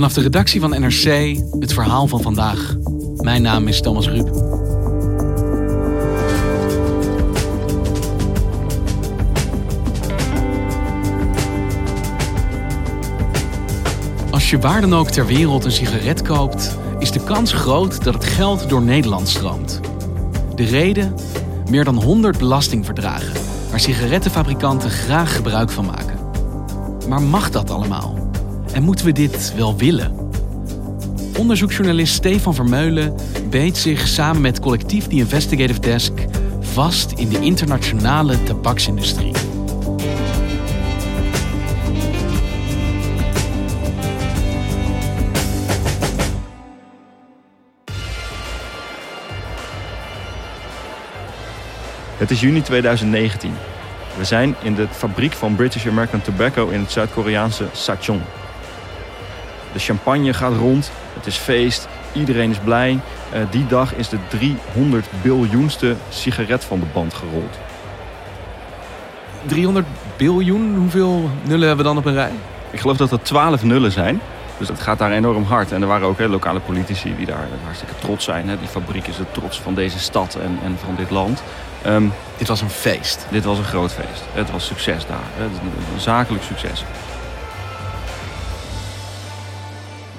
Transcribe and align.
Vanaf 0.00 0.14
de 0.14 0.22
redactie 0.22 0.60
van 0.60 0.70
NRC 0.70 1.36
het 1.58 1.72
verhaal 1.72 2.06
van 2.06 2.22
vandaag. 2.22 2.76
Mijn 3.16 3.42
naam 3.42 3.68
is 3.68 3.80
Thomas 3.80 4.08
Ruip. 4.08 4.28
Als 14.30 14.50
je 14.50 14.58
waar 14.58 14.80
dan 14.80 14.94
ook 14.94 15.10
ter 15.10 15.26
wereld 15.26 15.64
een 15.64 15.72
sigaret 15.72 16.22
koopt, 16.22 16.78
is 16.98 17.10
de 17.10 17.24
kans 17.24 17.52
groot 17.52 18.04
dat 18.04 18.14
het 18.14 18.24
geld 18.24 18.68
door 18.68 18.82
Nederland 18.82 19.28
stroomt. 19.28 19.80
De 20.54 20.64
reden? 20.64 21.14
Meer 21.70 21.84
dan 21.84 22.02
100 22.02 22.38
belastingverdragen, 22.38 23.32
waar 23.70 23.80
sigarettenfabrikanten 23.80 24.90
graag 24.90 25.36
gebruik 25.36 25.70
van 25.70 25.84
maken. 25.84 26.18
Maar 27.08 27.22
mag 27.22 27.50
dat 27.50 27.70
allemaal? 27.70 28.19
En 28.72 28.82
moeten 28.82 29.04
we 29.04 29.12
dit 29.12 29.54
wel 29.56 29.76
willen? 29.76 30.28
Onderzoeksjournalist 31.38 32.14
Stefan 32.14 32.54
Vermeulen 32.54 33.14
beet 33.50 33.76
zich 33.76 34.08
samen 34.08 34.42
met 34.42 34.60
collectief 34.60 35.06
The 35.06 35.16
Investigative 35.16 35.80
Desk 35.80 36.12
vast 36.60 37.12
in 37.12 37.28
de 37.28 37.40
internationale 37.40 38.42
tabaksindustrie. 38.42 39.32
Het 52.16 52.30
is 52.30 52.40
juni 52.40 52.62
2019. 52.62 53.52
We 54.16 54.24
zijn 54.24 54.54
in 54.62 54.74
de 54.74 54.88
fabriek 54.90 55.32
van 55.32 55.54
British 55.54 55.86
American 55.86 56.22
Tobacco 56.22 56.68
in 56.68 56.80
het 56.80 56.90
Zuid-Koreaanse 56.90 57.64
Sachon. 57.72 58.22
De 59.72 59.78
champagne 59.78 60.32
gaat 60.32 60.56
rond, 60.56 60.90
het 61.14 61.26
is 61.26 61.36
feest, 61.36 61.88
iedereen 62.12 62.50
is 62.50 62.58
blij. 62.58 63.00
Uh, 63.34 63.40
die 63.50 63.66
dag 63.66 63.94
is 63.94 64.08
de 64.08 64.18
300 64.28 65.06
biljoenste 65.22 65.96
sigaret 66.08 66.64
van 66.64 66.80
de 66.80 66.86
band 66.92 67.14
gerold. 67.14 67.58
300 69.46 69.86
biljoen, 70.16 70.76
hoeveel 70.76 71.30
nullen 71.42 71.66
hebben 71.66 71.86
we 71.86 71.92
dan 71.92 71.98
op 71.98 72.04
een 72.04 72.14
rij? 72.14 72.32
Ik 72.70 72.80
geloof 72.80 72.96
dat 72.96 73.12
er 73.12 73.22
12 73.22 73.62
nullen 73.62 73.92
zijn. 73.92 74.20
Dus 74.58 74.68
het 74.68 74.80
gaat 74.80 74.98
daar 74.98 75.12
enorm 75.12 75.44
hard. 75.44 75.72
En 75.72 75.82
er 75.82 75.88
waren 75.88 76.06
ook 76.06 76.18
hè, 76.18 76.26
lokale 76.26 76.60
politici 76.60 77.16
die 77.16 77.26
daar 77.26 77.48
hartstikke 77.64 77.94
trots 77.98 78.24
zijn. 78.24 78.48
Hè. 78.48 78.58
Die 78.58 78.68
fabriek 78.68 79.06
is 79.06 79.16
de 79.16 79.24
trots 79.30 79.60
van 79.60 79.74
deze 79.74 79.98
stad 79.98 80.34
en, 80.34 80.58
en 80.64 80.76
van 80.84 80.94
dit 80.96 81.10
land. 81.10 81.42
Um, 81.86 82.12
dit 82.36 82.48
was 82.48 82.60
een 82.60 82.70
feest. 82.70 83.26
Dit 83.30 83.44
was 83.44 83.58
een 83.58 83.64
groot 83.64 83.92
feest. 83.92 84.22
Het 84.32 84.50
was 84.50 84.66
succes 84.66 85.06
daar. 85.06 85.46
Een 85.94 86.00
zakelijk 86.00 86.44
succes. 86.44 86.84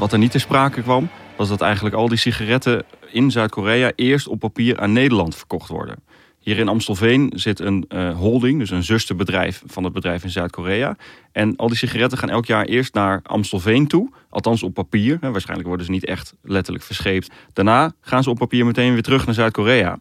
Wat 0.02 0.11
er 0.11 0.19
niet 0.19 0.31
ter 0.31 0.39
sprake 0.39 0.81
kwam, 0.81 1.09
was 1.35 1.49
dat 1.49 1.61
eigenlijk 1.61 1.95
al 1.95 2.07
die 2.07 2.17
sigaretten 2.17 2.83
in 3.11 3.31
Zuid-Korea 3.31 3.91
eerst 3.95 4.28
op 4.28 4.39
papier 4.39 4.79
aan 4.79 4.91
Nederland 4.91 5.35
verkocht 5.35 5.69
worden. 5.69 5.95
Hier 6.39 6.57
in 6.57 6.67
Amstelveen 6.67 7.31
zit 7.35 7.59
een 7.59 7.85
uh, 7.89 8.17
holding, 8.17 8.59
dus 8.59 8.69
een 8.69 8.84
zusterbedrijf 8.84 9.63
van 9.66 9.84
het 9.84 9.94
bedrijf 9.94 10.23
in 10.23 10.29
Zuid-Korea. 10.29 10.95
En 11.31 11.56
al 11.56 11.67
die 11.67 11.78
sigaretten 11.78 12.17
gaan 12.17 12.29
elk 12.29 12.45
jaar 12.45 12.66
eerst 12.66 12.94
naar 12.94 13.19
Amstelveen 13.23 13.88
toe, 13.88 14.09
althans 14.29 14.63
op 14.63 14.73
papier. 14.73 15.17
Waarschijnlijk 15.22 15.67
worden 15.67 15.85
ze 15.85 15.91
niet 15.91 16.06
echt 16.06 16.34
letterlijk 16.41 16.84
verscheept. 16.84 17.31
Daarna 17.53 17.94
gaan 18.01 18.23
ze 18.23 18.29
op 18.29 18.38
papier 18.38 18.66
meteen 18.66 18.94
weer 18.94 19.03
terug 19.03 19.25
naar 19.25 19.35
Zuid-Korea 19.35 20.00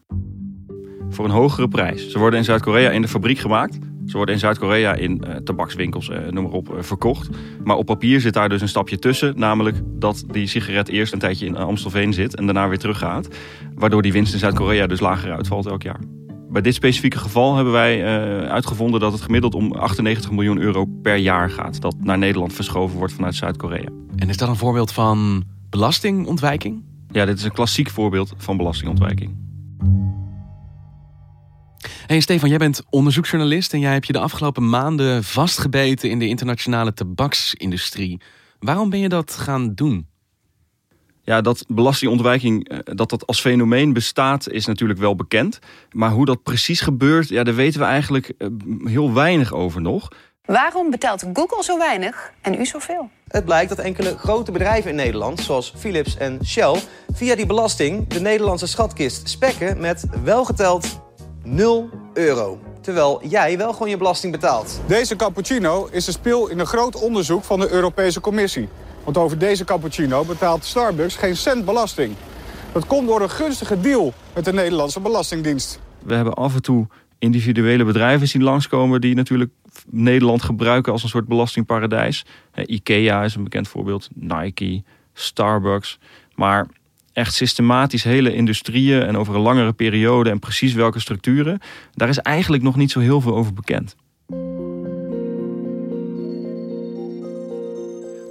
voor 1.09 1.25
een 1.25 1.31
hogere 1.31 1.67
prijs. 1.67 2.09
Ze 2.09 2.19
worden 2.19 2.39
in 2.39 2.45
Zuid-Korea 2.45 2.89
in 2.89 3.01
de 3.01 3.07
fabriek 3.07 3.39
gemaakt. 3.39 3.77
Ze 4.05 4.17
worden 4.17 4.35
in 4.35 4.41
Zuid-Korea 4.41 4.93
in 4.93 5.23
uh, 5.27 5.35
tabakswinkels, 5.35 6.09
uh, 6.09 6.17
noem 6.29 6.43
maar 6.43 6.53
op, 6.53 6.69
uh, 6.69 6.81
verkocht. 6.81 7.29
Maar 7.63 7.75
op 7.75 7.85
papier 7.85 8.21
zit 8.21 8.33
daar 8.33 8.49
dus 8.49 8.61
een 8.61 8.67
stapje 8.67 8.99
tussen. 8.99 9.33
Namelijk 9.37 9.81
dat 9.85 10.23
die 10.31 10.47
sigaret 10.47 10.89
eerst 10.89 11.13
een 11.13 11.19
tijdje 11.19 11.45
in 11.45 11.57
Amstelveen 11.57 12.13
zit 12.13 12.35
en 12.35 12.45
daarna 12.45 12.67
weer 12.67 12.79
teruggaat. 12.79 13.27
Waardoor 13.75 14.01
die 14.01 14.11
winst 14.11 14.33
in 14.33 14.39
Zuid-Korea 14.39 14.87
dus 14.87 14.99
lager 14.99 15.31
uitvalt 15.31 15.65
elk 15.65 15.83
jaar. 15.83 15.99
Bij 16.49 16.61
dit 16.61 16.75
specifieke 16.75 17.17
geval 17.17 17.55
hebben 17.55 17.73
wij 17.73 18.05
uitgevonden 18.47 18.99
dat 18.99 19.11
het 19.11 19.21
gemiddeld 19.21 19.55
om 19.55 19.71
98 19.71 20.31
miljoen 20.31 20.59
euro 20.59 20.85
per 20.85 21.15
jaar 21.15 21.49
gaat. 21.49 21.81
Dat 21.81 21.95
naar 21.99 22.17
Nederland 22.17 22.53
verschoven 22.53 22.97
wordt 22.97 23.13
vanuit 23.13 23.35
Zuid-Korea. 23.35 23.89
En 24.15 24.29
is 24.29 24.37
dat 24.37 24.49
een 24.49 24.55
voorbeeld 24.55 24.91
van 24.91 25.43
belastingontwijking? 25.69 26.83
Ja, 27.11 27.25
dit 27.25 27.37
is 27.37 27.43
een 27.43 27.51
klassiek 27.51 27.89
voorbeeld 27.89 28.33
van 28.37 28.57
belastingontwijking. 28.57 29.40
Hey 32.11 32.19
Stefan, 32.19 32.49
jij 32.49 32.57
bent 32.57 32.81
onderzoeksjournalist 32.89 33.73
en 33.73 33.79
jij 33.79 33.91
hebt 33.91 34.07
je 34.07 34.13
de 34.13 34.19
afgelopen 34.19 34.69
maanden 34.69 35.23
vastgebeten 35.23 36.09
in 36.09 36.19
de 36.19 36.27
internationale 36.27 36.93
tabaksindustrie. 36.93 38.21
Waarom 38.59 38.89
ben 38.89 38.99
je 38.99 39.09
dat 39.09 39.31
gaan 39.31 39.73
doen? 39.73 40.07
Ja, 41.23 41.41
dat 41.41 41.65
belastingontwijking, 41.67 42.69
eh, 42.69 42.79
dat 42.83 43.09
dat 43.09 43.27
als 43.27 43.41
fenomeen 43.41 43.93
bestaat, 43.93 44.49
is 44.49 44.65
natuurlijk 44.65 44.99
wel 44.99 45.15
bekend. 45.15 45.59
Maar 45.91 46.11
hoe 46.11 46.25
dat 46.25 46.43
precies 46.43 46.81
gebeurt, 46.81 47.29
ja, 47.29 47.43
daar 47.43 47.55
weten 47.55 47.79
we 47.79 47.85
eigenlijk 47.85 48.33
eh, 48.37 48.47
heel 48.83 49.13
weinig 49.13 49.53
over 49.53 49.81
nog. 49.81 50.07
Waarom 50.45 50.89
betaalt 50.89 51.25
Google 51.33 51.63
zo 51.63 51.77
weinig 51.77 52.31
en 52.41 52.59
u 52.59 52.65
zoveel? 52.65 53.09
Het 53.27 53.45
blijkt 53.45 53.69
dat 53.69 53.79
enkele 53.79 54.17
grote 54.17 54.51
bedrijven 54.51 54.89
in 54.89 54.95
Nederland, 54.95 55.39
zoals 55.39 55.73
Philips 55.77 56.17
en 56.17 56.39
Shell, 56.45 56.81
via 57.13 57.35
die 57.35 57.45
belasting 57.45 58.07
de 58.07 58.19
Nederlandse 58.19 58.67
schatkist 58.67 59.29
spekken 59.29 59.79
met 59.79 60.05
welgeteld 60.23 61.01
0 61.51 61.89
euro. 62.13 62.59
Terwijl 62.81 63.21
jij 63.27 63.57
wel 63.57 63.71
gewoon 63.73 63.89
je 63.89 63.97
belasting 63.97 64.31
betaalt. 64.31 64.81
Deze 64.87 65.15
cappuccino 65.15 65.87
is 65.91 66.07
een 66.07 66.13
speel 66.13 66.47
in 66.47 66.59
een 66.59 66.65
groot 66.65 67.01
onderzoek 67.01 67.43
van 67.43 67.59
de 67.59 67.71
Europese 67.71 68.21
Commissie. 68.21 68.69
Want 69.03 69.17
over 69.17 69.37
deze 69.37 69.63
cappuccino 69.63 70.25
betaalt 70.25 70.65
Starbucks 70.65 71.15
geen 71.15 71.35
cent 71.35 71.65
belasting. 71.65 72.15
Dat 72.71 72.85
komt 72.85 73.07
door 73.07 73.21
een 73.21 73.29
gunstige 73.29 73.81
deal 73.81 74.13
met 74.35 74.45
de 74.45 74.53
Nederlandse 74.53 74.99
Belastingdienst. 74.99 75.79
We 76.03 76.13
hebben 76.13 76.33
af 76.33 76.55
en 76.55 76.61
toe 76.61 76.87
individuele 77.19 77.83
bedrijven 77.83 78.27
zien 78.27 78.43
langskomen... 78.43 79.01
die 79.01 79.15
natuurlijk 79.15 79.51
Nederland 79.89 80.41
gebruiken 80.41 80.91
als 80.91 81.03
een 81.03 81.09
soort 81.09 81.27
belastingparadijs. 81.27 82.25
Ikea 82.65 83.23
is 83.23 83.35
een 83.35 83.43
bekend 83.43 83.67
voorbeeld, 83.67 84.09
Nike, 84.13 84.83
Starbucks. 85.13 85.99
Maar 86.35 86.67
echt 87.13 87.33
systematisch 87.33 88.03
hele 88.03 88.33
industrieën 88.33 89.01
en 89.01 89.17
over 89.17 89.35
een 89.35 89.41
langere 89.41 89.73
periode 89.73 90.29
en 90.29 90.39
precies 90.39 90.73
welke 90.73 90.99
structuren, 90.99 91.59
daar 91.93 92.09
is 92.09 92.17
eigenlijk 92.17 92.63
nog 92.63 92.75
niet 92.75 92.91
zo 92.91 92.99
heel 92.99 93.21
veel 93.21 93.35
over 93.35 93.53
bekend. 93.53 93.95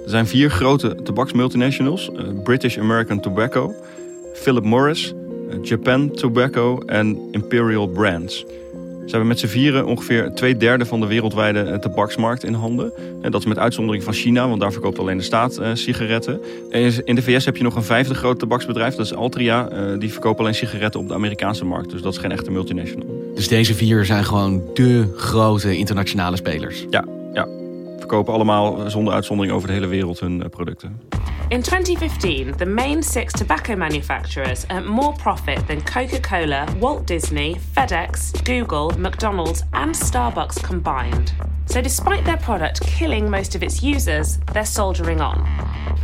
Er 0.05 0.17
zijn 0.17 0.27
vier 0.27 0.51
grote 0.51 1.03
tabaksmultinationals: 1.03 2.11
eh, 2.13 2.43
British 2.43 2.79
American 2.79 3.21
Tobacco, 3.21 3.75
Philip 4.35 4.65
Morris, 4.65 5.13
eh, 5.51 5.57
Japan 5.63 6.11
Tobacco 6.11 6.79
en 6.79 7.19
Imperial 7.31 7.89
Brands. 7.89 8.45
Ze 9.11 9.17
hebben 9.17 9.35
met 9.35 9.41
z'n 9.41 9.59
vieren 9.59 9.87
ongeveer 9.87 10.31
twee 10.35 10.57
derde 10.57 10.87
van 10.87 11.01
de 11.01 11.07
wereldwijde 11.07 11.61
eh, 11.61 11.79
tabaksmarkt 11.79 12.45
in 12.45 12.55
handen. 12.55 12.93
En 13.23 13.31
dat 13.31 13.41
is 13.41 13.47
met 13.47 13.59
uitzondering 13.59 14.05
van 14.05 14.13
China, 14.13 14.49
want 14.49 14.61
daar 14.61 14.73
verkoopt 14.73 14.99
alleen 14.99 15.17
de 15.17 15.23
staat 15.23 15.59
uh, 15.59 15.71
sigaretten. 15.73 16.41
En 16.71 17.07
in 17.07 17.15
de 17.15 17.23
VS 17.23 17.45
heb 17.45 17.57
je 17.57 17.63
nog 17.63 17.77
een 17.77 17.83
vijfde 17.83 18.15
groot 18.15 18.39
tabaksbedrijf, 18.39 18.95
dat 18.95 19.07
is 19.07 19.15
Altria. 19.15 19.69
Uh, 19.73 19.99
die 19.99 20.13
verkoopt 20.13 20.41
alleen 20.41 20.55
sigaretten 20.55 21.01
op 21.01 21.09
de 21.09 21.15
Amerikaanse 21.15 21.65
markt. 21.65 21.91
Dus 21.91 22.03
dat 22.03 22.13
is 22.13 22.19
geen 22.19 22.33
echte 22.33 22.51
multinational. 22.51 23.33
Dus 23.35 23.49
deze 23.49 23.75
vier 23.75 24.05
zijn 24.05 24.25
gewoon 24.25 24.63
de 24.75 25.13
grote 25.17 25.77
internationale 25.77 26.37
spelers? 26.37 26.87
Ja, 26.91 27.05
ja. 27.33 27.49
Verkopen 27.99 28.33
allemaal 28.33 28.91
zonder 28.91 29.15
uitzondering 29.15 29.55
over 29.55 29.69
de 29.69 29.75
hele 29.75 29.87
wereld 29.87 30.21
hun 30.21 30.45
producten. 30.51 31.01
In 31.51 31.63
2015, 31.63 32.53
the 32.53 32.67
main 32.67 33.03
six 33.03 33.33
tobacco 33.33 33.75
manufacturers 33.75 34.67
earned 34.71 34.87
more 34.87 35.13
profit 35.15 35.67
than 35.67 35.81
Coca 35.81 36.21
Cola, 36.21 36.73
Walt 36.79 37.07
Disney, 37.07 37.57
FedEx, 37.77 38.45
Google, 38.45 38.91
McDonald's, 38.99 39.63
and 39.73 39.93
Starbucks 39.93 40.63
combined. 40.63 41.33
So, 41.67 41.81
despite 41.81 42.25
their 42.25 42.37
product 42.37 42.83
killing 42.83 43.29
most 43.29 43.55
of 43.55 43.63
its 43.63 43.83
users, 43.83 44.39
they're 44.53 44.65
soldiering 44.65 45.21
on. 45.21 45.45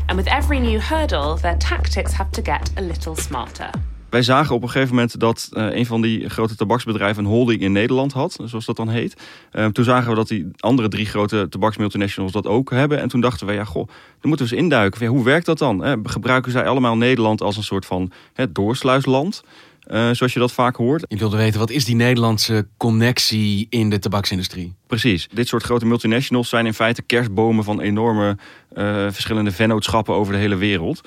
And 0.08 0.16
with 0.16 0.28
every 0.28 0.60
new 0.60 0.80
hurdle, 0.80 1.36
their 1.36 1.56
tactics 1.56 2.12
have 2.12 2.30
to 2.32 2.42
get 2.42 2.70
a 2.76 2.82
little 2.82 3.14
smarter. 3.14 3.70
Wij 4.16 4.24
zagen 4.24 4.54
op 4.54 4.62
een 4.62 4.70
gegeven 4.70 4.94
moment 4.94 5.20
dat 5.20 5.48
uh, 5.52 5.76
een 5.76 5.86
van 5.86 6.02
die 6.02 6.28
grote 6.28 6.56
tabaksbedrijven 6.56 7.24
een 7.24 7.30
holding 7.30 7.60
in 7.60 7.72
Nederland 7.72 8.12
had, 8.12 8.38
zoals 8.44 8.64
dat 8.64 8.76
dan 8.76 8.88
heet. 8.88 9.16
Uh, 9.52 9.66
toen 9.66 9.84
zagen 9.84 10.10
we 10.10 10.16
dat 10.16 10.28
die 10.28 10.48
andere 10.58 10.88
drie 10.88 11.06
grote 11.06 11.46
tabaksmultinationals 11.48 12.32
dat 12.32 12.46
ook 12.46 12.70
hebben. 12.70 13.00
En 13.00 13.08
toen 13.08 13.20
dachten 13.20 13.46
we, 13.46 13.52
ja, 13.52 13.64
goh, 13.64 13.86
dan 13.86 14.28
moeten 14.28 14.46
we 14.46 14.52
eens 14.52 14.62
induiken. 14.62 15.06
Hoe 15.06 15.24
werkt 15.24 15.46
dat 15.46 15.58
dan? 15.58 15.82
Hè? 15.82 15.94
Gebruiken 16.02 16.52
zij 16.52 16.66
allemaal 16.68 16.96
Nederland 16.96 17.40
als 17.40 17.56
een 17.56 17.62
soort 17.62 17.86
van 17.86 18.12
hè, 18.32 18.52
doorsluisland? 18.52 19.42
Uh, 19.90 20.10
zoals 20.12 20.32
je 20.32 20.38
dat 20.38 20.52
vaak 20.52 20.76
hoort. 20.76 21.04
Je 21.08 21.16
wilde 21.16 21.36
weten, 21.36 21.58
wat 21.58 21.70
is 21.70 21.84
die 21.84 21.94
Nederlandse 21.94 22.66
connectie 22.76 23.66
in 23.70 23.90
de 23.90 23.98
tabaksindustrie? 23.98 24.74
Precies. 24.86 25.28
Dit 25.32 25.48
soort 25.48 25.62
grote 25.62 25.86
multinationals 25.86 26.48
zijn 26.48 26.66
in 26.66 26.74
feite 26.74 27.02
kerstbomen 27.02 27.64
van 27.64 27.80
enorme 27.80 28.36
uh, 28.76 29.06
verschillende 29.10 29.50
vennootschappen 29.50 30.14
over 30.14 30.32
de 30.32 30.38
hele 30.38 30.56
wereld. 30.56 31.00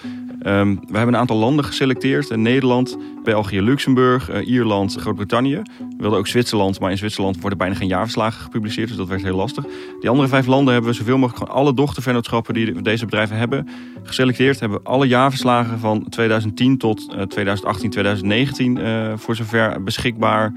Um, 0.44 0.76
we 0.76 0.98
hebben 0.98 1.14
een 1.14 1.20
aantal 1.20 1.38
landen 1.38 1.66
geselecteerd. 1.66 2.36
Nederland, 2.36 2.98
België, 3.24 3.62
Luxemburg, 3.62 4.32
uh, 4.32 4.48
Ierland, 4.48 4.96
Groot-Brittannië. 4.96 5.62
We 5.78 5.96
wilden 5.98 6.20
ook 6.20 6.28
Zwitserland, 6.28 6.80
maar 6.80 6.92
in 6.92 6.98
Zwitserland 6.98 7.40
worden 7.40 7.58
bijna 7.58 7.76
geen 7.76 7.88
jaarverslagen 7.88 8.42
gepubliceerd. 8.42 8.88
Dus 8.88 8.98
dat 8.98 9.08
werd 9.08 9.24
heel 9.24 9.36
lastig. 9.36 9.66
Die 10.00 10.10
andere 10.10 10.28
vijf 10.28 10.46
landen 10.46 10.74
hebben 10.74 10.92
we 10.92 10.98
zoveel 10.98 11.18
mogelijk 11.18 11.44
gewoon 11.44 11.62
alle 11.62 11.74
dochtervennootschappen 11.74 12.54
die 12.54 12.82
deze 12.82 13.06
bedrijven 13.06 13.38
hebben 13.38 13.70
geselecteerd. 14.04 14.60
Hebben 14.60 14.78
we 14.78 14.90
alle 14.90 15.08
jaarverslagen 15.08 15.80
van 15.80 16.10
2010 16.10 16.78
tot 16.78 17.14
uh, 17.16 17.22
2018, 17.22 17.90
2019 17.90 19.18
voor 19.18 19.36
zover 19.36 19.84
beschikbaar 19.84 20.54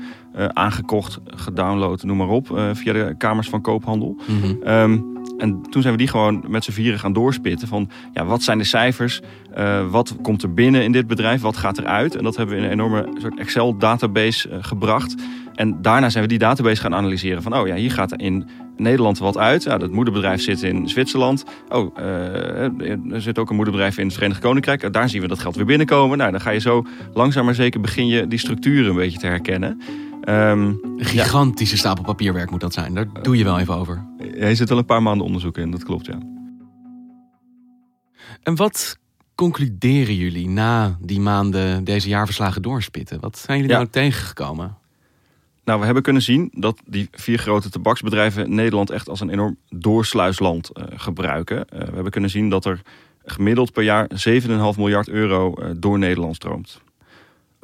aangekocht, 0.52 1.18
gedownload, 1.26 2.02
noem 2.02 2.16
maar 2.16 2.28
op, 2.28 2.46
via 2.72 2.92
de 2.92 3.11
kamers 3.16 3.48
van 3.48 3.60
koophandel. 3.60 4.16
Mm 4.26 4.40
-hmm. 4.40 4.68
um, 4.68 5.12
en 5.38 5.62
toen 5.70 5.82
zijn 5.82 5.94
we 5.94 6.00
die 6.00 6.08
gewoon 6.08 6.44
met 6.48 6.64
z'n 6.64 6.70
vieren 6.70 6.98
gaan 6.98 7.12
doorspitten 7.12 7.68
van 7.68 7.90
ja, 8.12 8.24
wat 8.24 8.42
zijn 8.42 8.58
de 8.58 8.64
cijfers, 8.64 9.20
uh, 9.58 9.90
wat 9.90 10.16
komt 10.22 10.42
er 10.42 10.54
binnen 10.54 10.82
in 10.82 10.92
dit 10.92 11.06
bedrijf, 11.06 11.40
wat 11.40 11.56
gaat 11.56 11.78
eruit. 11.78 12.16
En 12.16 12.24
dat 12.24 12.36
hebben 12.36 12.54
we 12.54 12.60
in 12.60 12.66
een 12.66 12.72
enorme 12.72 13.08
soort 13.18 13.38
Excel 13.38 13.76
database 13.76 14.48
gebracht. 14.60 15.14
En 15.54 15.82
daarna 15.82 16.10
zijn 16.10 16.22
we 16.22 16.28
die 16.28 16.38
database 16.38 16.80
gaan 16.80 16.94
analyseren 16.94 17.42
van 17.42 17.56
oh 17.56 17.66
ja, 17.66 17.74
hier 17.74 17.90
gaat 17.90 18.12
er 18.12 18.20
in 18.20 18.48
Nederland 18.76 19.18
wat 19.18 19.38
uit. 19.38 19.62
Ja, 19.62 19.78
dat 19.78 19.90
moederbedrijf 19.90 20.42
zit 20.42 20.62
in 20.62 20.88
Zwitserland. 20.88 21.44
Oh, 21.68 21.96
uh, 21.98 23.12
er 23.12 23.20
zit 23.22 23.38
ook 23.38 23.50
een 23.50 23.56
moederbedrijf 23.56 23.98
in 23.98 24.04
het 24.04 24.14
Verenigd 24.14 24.40
Koninkrijk. 24.40 24.92
Daar 24.92 25.08
zien 25.08 25.20
we 25.20 25.28
dat 25.28 25.38
geld 25.38 25.56
weer 25.56 25.64
binnenkomen. 25.64 26.18
Nou, 26.18 26.30
dan 26.30 26.40
ga 26.40 26.50
je 26.50 26.60
zo 26.60 26.86
langzaam 27.14 27.44
maar 27.44 27.54
zeker 27.54 27.80
begin 27.80 28.06
je 28.06 28.28
die 28.28 28.38
structuren 28.38 28.90
een 28.90 28.96
beetje 28.96 29.18
te 29.18 29.26
herkennen. 29.26 29.80
Um, 30.28 30.80
gigantische 30.96 31.74
ja. 31.74 31.80
stapel 31.80 32.04
papierwerk 32.04 32.50
moet 32.50 32.60
dat 32.60 32.72
zijn. 32.72 32.94
Daar 32.94 33.06
doe 33.22 33.36
je 33.36 33.44
wel 33.44 33.58
even 33.58 33.74
over. 33.74 34.06
Je 34.18 34.54
zit 34.54 34.70
al 34.70 34.78
een 34.78 34.84
paar 34.84 35.02
maanden 35.02 35.26
onderzoek 35.26 35.58
in, 35.58 35.70
dat 35.70 35.84
klopt 35.84 36.06
ja. 36.06 36.18
En 38.42 38.56
wat 38.56 38.98
concluderen 39.34 40.14
jullie 40.14 40.48
na 40.48 40.96
die 41.00 41.20
maanden 41.20 41.84
deze 41.84 42.08
jaarverslagen 42.08 42.62
doorspitten? 42.62 43.20
Wat 43.20 43.38
zijn 43.38 43.56
jullie 43.56 43.72
ja. 43.72 43.78
nou 43.78 43.90
tegengekomen? 43.90 44.76
Nou, 45.64 45.78
we 45.78 45.84
hebben 45.84 46.02
kunnen 46.02 46.22
zien 46.22 46.50
dat 46.54 46.80
die 46.86 47.08
vier 47.12 47.38
grote 47.38 47.70
tabaksbedrijven 47.70 48.54
Nederland 48.54 48.90
echt 48.90 49.08
als 49.08 49.20
een 49.20 49.30
enorm 49.30 49.56
doorsluisland 49.68 50.70
uh, 50.74 50.84
gebruiken. 50.96 51.56
Uh, 51.56 51.78
we 51.78 51.94
hebben 51.94 52.10
kunnen 52.10 52.30
zien 52.30 52.48
dat 52.48 52.64
er 52.64 52.82
gemiddeld 53.24 53.72
per 53.72 53.82
jaar 53.82 54.10
7,5 54.42 54.48
miljard 54.76 55.08
euro 55.08 55.54
uh, 55.58 55.70
door 55.76 55.98
Nederland 55.98 56.34
stroomt. 56.34 56.80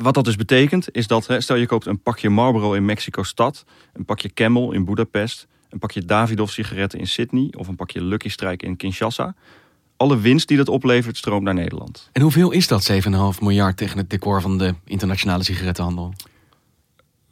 Wat 0.03 0.15
dat 0.15 0.25
dus 0.25 0.37
betekent, 0.37 0.89
is 0.93 1.07
dat 1.07 1.29
stel 1.39 1.57
je 1.57 1.67
koopt 1.67 1.87
een 1.87 2.03
pakje 2.03 2.31
Marlboro 2.31 2.73
in 2.73 2.85
Mexico-stad, 2.85 3.65
een 3.93 4.05
pakje 4.05 4.33
Camel 4.35 4.73
in 4.73 4.85
Budapest, 4.85 5.47
een 5.71 5.79
pakje 5.79 6.05
Davidoff 6.05 6.53
sigaretten 6.53 6.99
in 6.99 7.07
Sydney 7.07 7.53
of 7.57 7.69
een 7.69 7.77
pakje 7.77 8.03
Lucky 8.03 8.29
Strike 8.29 8.67
in 8.67 8.77
Kinshasa. 8.77 9.35
Alle 9.97 10.21
winst 10.21 10.49
die 10.49 10.57
dat 10.57 10.69
oplevert 10.69 11.17
stroomt 11.17 11.43
naar 11.43 11.55
Nederland. 11.55 12.09
En 12.13 12.23
hoeveel 12.23 12.51
is 12.51 12.69
dat 12.69 12.91
7,5 12.93 12.99
miljard 13.41 13.77
tegen 13.77 13.99
het 13.99 14.11
decor 14.11 14.41
van 14.41 14.59
de 14.59 14.75
internationale 14.85 15.45
sigarettenhandel? 15.45 16.15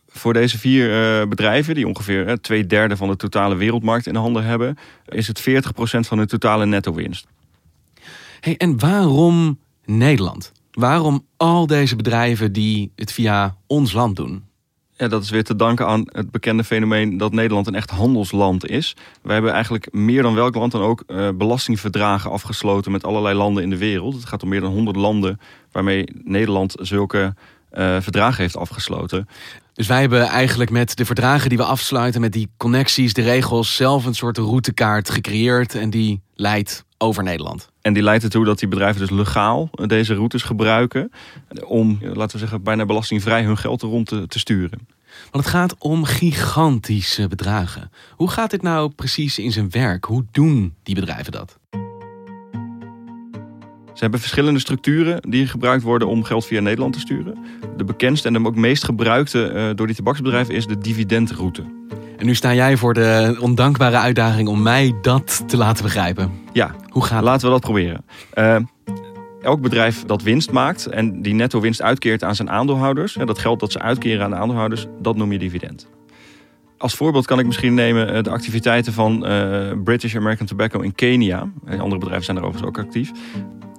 Voor 0.08 0.32
deze 0.32 0.58
vier 0.58 1.20
uh, 1.20 1.28
bedrijven, 1.28 1.74
die 1.74 1.86
ongeveer 1.86 2.28
uh, 2.28 2.32
twee 2.32 2.66
derde 2.66 2.96
van 2.96 3.08
de 3.08 3.16
totale 3.16 3.54
wereldmarkt 3.54 4.06
in 4.06 4.12
de 4.12 4.19
handen 4.19 4.44
hebben, 4.44 4.76
is 5.08 5.26
het 5.26 5.40
40% 5.40 5.44
van 6.00 6.19
de 6.19 6.26
totale 6.26 6.66
netto-winst. 6.66 7.26
Hey, 8.40 8.56
en 8.56 8.78
waarom 8.78 9.58
Nederland? 9.84 10.52
Waarom 10.76 11.26
al 11.37 11.67
deze 11.67 11.96
bedrijven 11.96 12.52
die 12.52 12.93
het 12.94 13.12
via 13.12 13.56
ons 13.67 13.93
land 13.93 14.17
doen? 14.17 14.44
Ja, 14.96 15.08
dat 15.08 15.23
is 15.23 15.31
weer 15.31 15.44
te 15.44 15.56
danken 15.56 15.87
aan 15.87 16.02
het 16.12 16.31
bekende 16.31 16.64
fenomeen 16.64 17.17
dat 17.17 17.32
Nederland 17.32 17.67
een 17.67 17.75
echt 17.75 17.90
handelsland 17.90 18.67
is. 18.69 18.96
Wij 19.23 19.34
hebben 19.34 19.52
eigenlijk 19.52 19.93
meer 19.93 20.23
dan 20.23 20.34
welk 20.34 20.55
land 20.55 20.73
dan 20.73 20.82
ook 20.82 21.02
uh, 21.06 21.28
belastingverdragen 21.34 22.31
afgesloten 22.31 22.93
met 22.93 23.05
allerlei 23.05 23.34
landen 23.34 23.62
in 23.62 23.70
de 23.70 23.78
wereld. 23.78 24.14
Het 24.14 24.25
gaat 24.25 24.43
om 24.43 24.49
meer 24.49 24.61
dan 24.61 24.73
100 24.73 24.96
landen 24.96 25.40
waarmee 25.73 26.08
Nederland 26.25 26.75
zulke 26.81 27.34
uh, 27.72 27.96
verdragen 28.00 28.43
heeft 28.43 28.56
afgesloten. 28.56 29.29
Dus 29.72 29.87
wij 29.87 30.00
hebben 30.00 30.22
eigenlijk 30.22 30.70
met 30.70 30.96
de 30.96 31.05
verdragen 31.05 31.49
die 31.49 31.58
we 31.58 31.64
afsluiten, 31.64 32.20
met 32.20 32.32
die 32.32 32.50
connecties, 32.56 33.12
de 33.12 33.22
regels, 33.22 33.76
zelf 33.76 34.05
een 34.05 34.14
soort 34.14 34.38
routekaart 34.38 35.11
gecreëerd 35.11 35.75
en 35.75 35.90
die 35.90 36.20
leidt 36.34 36.85
over 36.98 37.22
Nederland. 37.22 37.70
En 37.81 37.93
die 37.93 38.02
leidt 38.02 38.25
ertoe 38.25 38.44
dat 38.44 38.58
die 38.58 38.69
bedrijven 38.69 39.00
dus 39.00 39.10
legaal 39.10 39.70
deze 39.87 40.14
routes 40.14 40.43
gebruiken 40.43 41.10
om, 41.64 41.98
laten 42.00 42.32
we 42.32 42.38
zeggen, 42.38 42.62
bijna 42.62 42.84
belastingvrij 42.84 43.43
hun 43.43 43.58
geld 43.58 43.82
rond 43.82 44.06
te, 44.06 44.26
te 44.26 44.38
sturen. 44.38 44.88
Want 45.31 45.44
het 45.44 45.54
gaat 45.54 45.75
om 45.78 46.04
gigantische 46.04 47.28
bedragen. 47.28 47.90
Hoe 48.10 48.31
gaat 48.31 48.50
dit 48.50 48.62
nou 48.62 48.90
precies 48.90 49.38
in 49.38 49.52
zijn 49.52 49.70
werk? 49.70 50.04
Hoe 50.04 50.25
doen 50.31 50.75
die 50.82 50.94
bedrijven 50.94 51.32
dat? 51.32 51.58
Ze 53.87 54.02
hebben 54.02 54.20
verschillende 54.20 54.60
structuren 54.60 55.20
die 55.28 55.46
gebruikt 55.46 55.82
worden 55.82 56.08
om 56.08 56.25
geld 56.25 56.46
via 56.46 56.60
Nederland 56.60 56.93
te 56.93 57.00
sturen. 57.00 57.38
De 57.76 57.84
bekendste 57.84 58.28
en 58.28 58.34
de 58.34 58.46
ook 58.46 58.56
meest 58.56 58.84
gebruikte 58.84 59.52
uh, 59.54 59.70
door 59.75 59.87
die 59.87 59.96
tabaksbedrijven 59.96 60.54
is 60.54 60.66
de 60.66 60.78
dividendroute. 60.78 61.64
En 62.16 62.26
nu 62.26 62.34
sta 62.34 62.54
jij 62.54 62.76
voor 62.76 62.94
de 62.94 63.37
ondankbare 63.40 63.96
uitdaging 63.96 64.48
om 64.48 64.62
mij 64.62 64.94
dat 65.02 65.44
te 65.46 65.56
laten 65.56 65.84
begrijpen. 65.84 66.45
Ja, 66.56 66.75
hoe 66.88 67.05
gaat 67.05 67.23
laten 67.23 67.47
we 67.47 67.53
dat 67.53 67.61
proberen. 67.61 68.05
Uh, 68.35 68.56
elk 69.43 69.61
bedrijf 69.61 70.05
dat 70.05 70.23
winst 70.23 70.50
maakt 70.50 70.87
en 70.87 71.23
die 71.23 71.35
netto 71.35 71.61
winst 71.61 71.82
uitkeert 71.82 72.25
aan 72.25 72.35
zijn 72.35 72.50
aandeelhouders, 72.50 73.17
dat 73.25 73.38
geld 73.38 73.61
dat 73.61 73.73
ze 73.73 73.79
uitkeren 73.79 74.25
aan 74.25 74.31
de 74.31 74.37
aandeelhouders, 74.37 74.87
dat 75.00 75.17
noem 75.17 75.32
je 75.32 75.38
dividend. 75.38 75.88
Als 76.79 76.94
voorbeeld 76.94 77.26
kan 77.26 77.38
ik 77.38 77.47
misschien 77.47 77.75
nemen 77.75 78.25
de 78.25 78.31
activiteiten 78.31 78.93
van 78.93 79.31
uh, 79.31 79.73
British 79.85 80.17
American 80.17 80.47
Tobacco 80.47 80.81
in 80.81 80.94
Kenia. 80.94 81.50
Andere 81.67 81.99
bedrijven 81.99 82.25
zijn 82.25 82.37
er 82.37 82.44
overigens 82.44 82.69
ook 82.69 82.85
actief. 82.85 83.11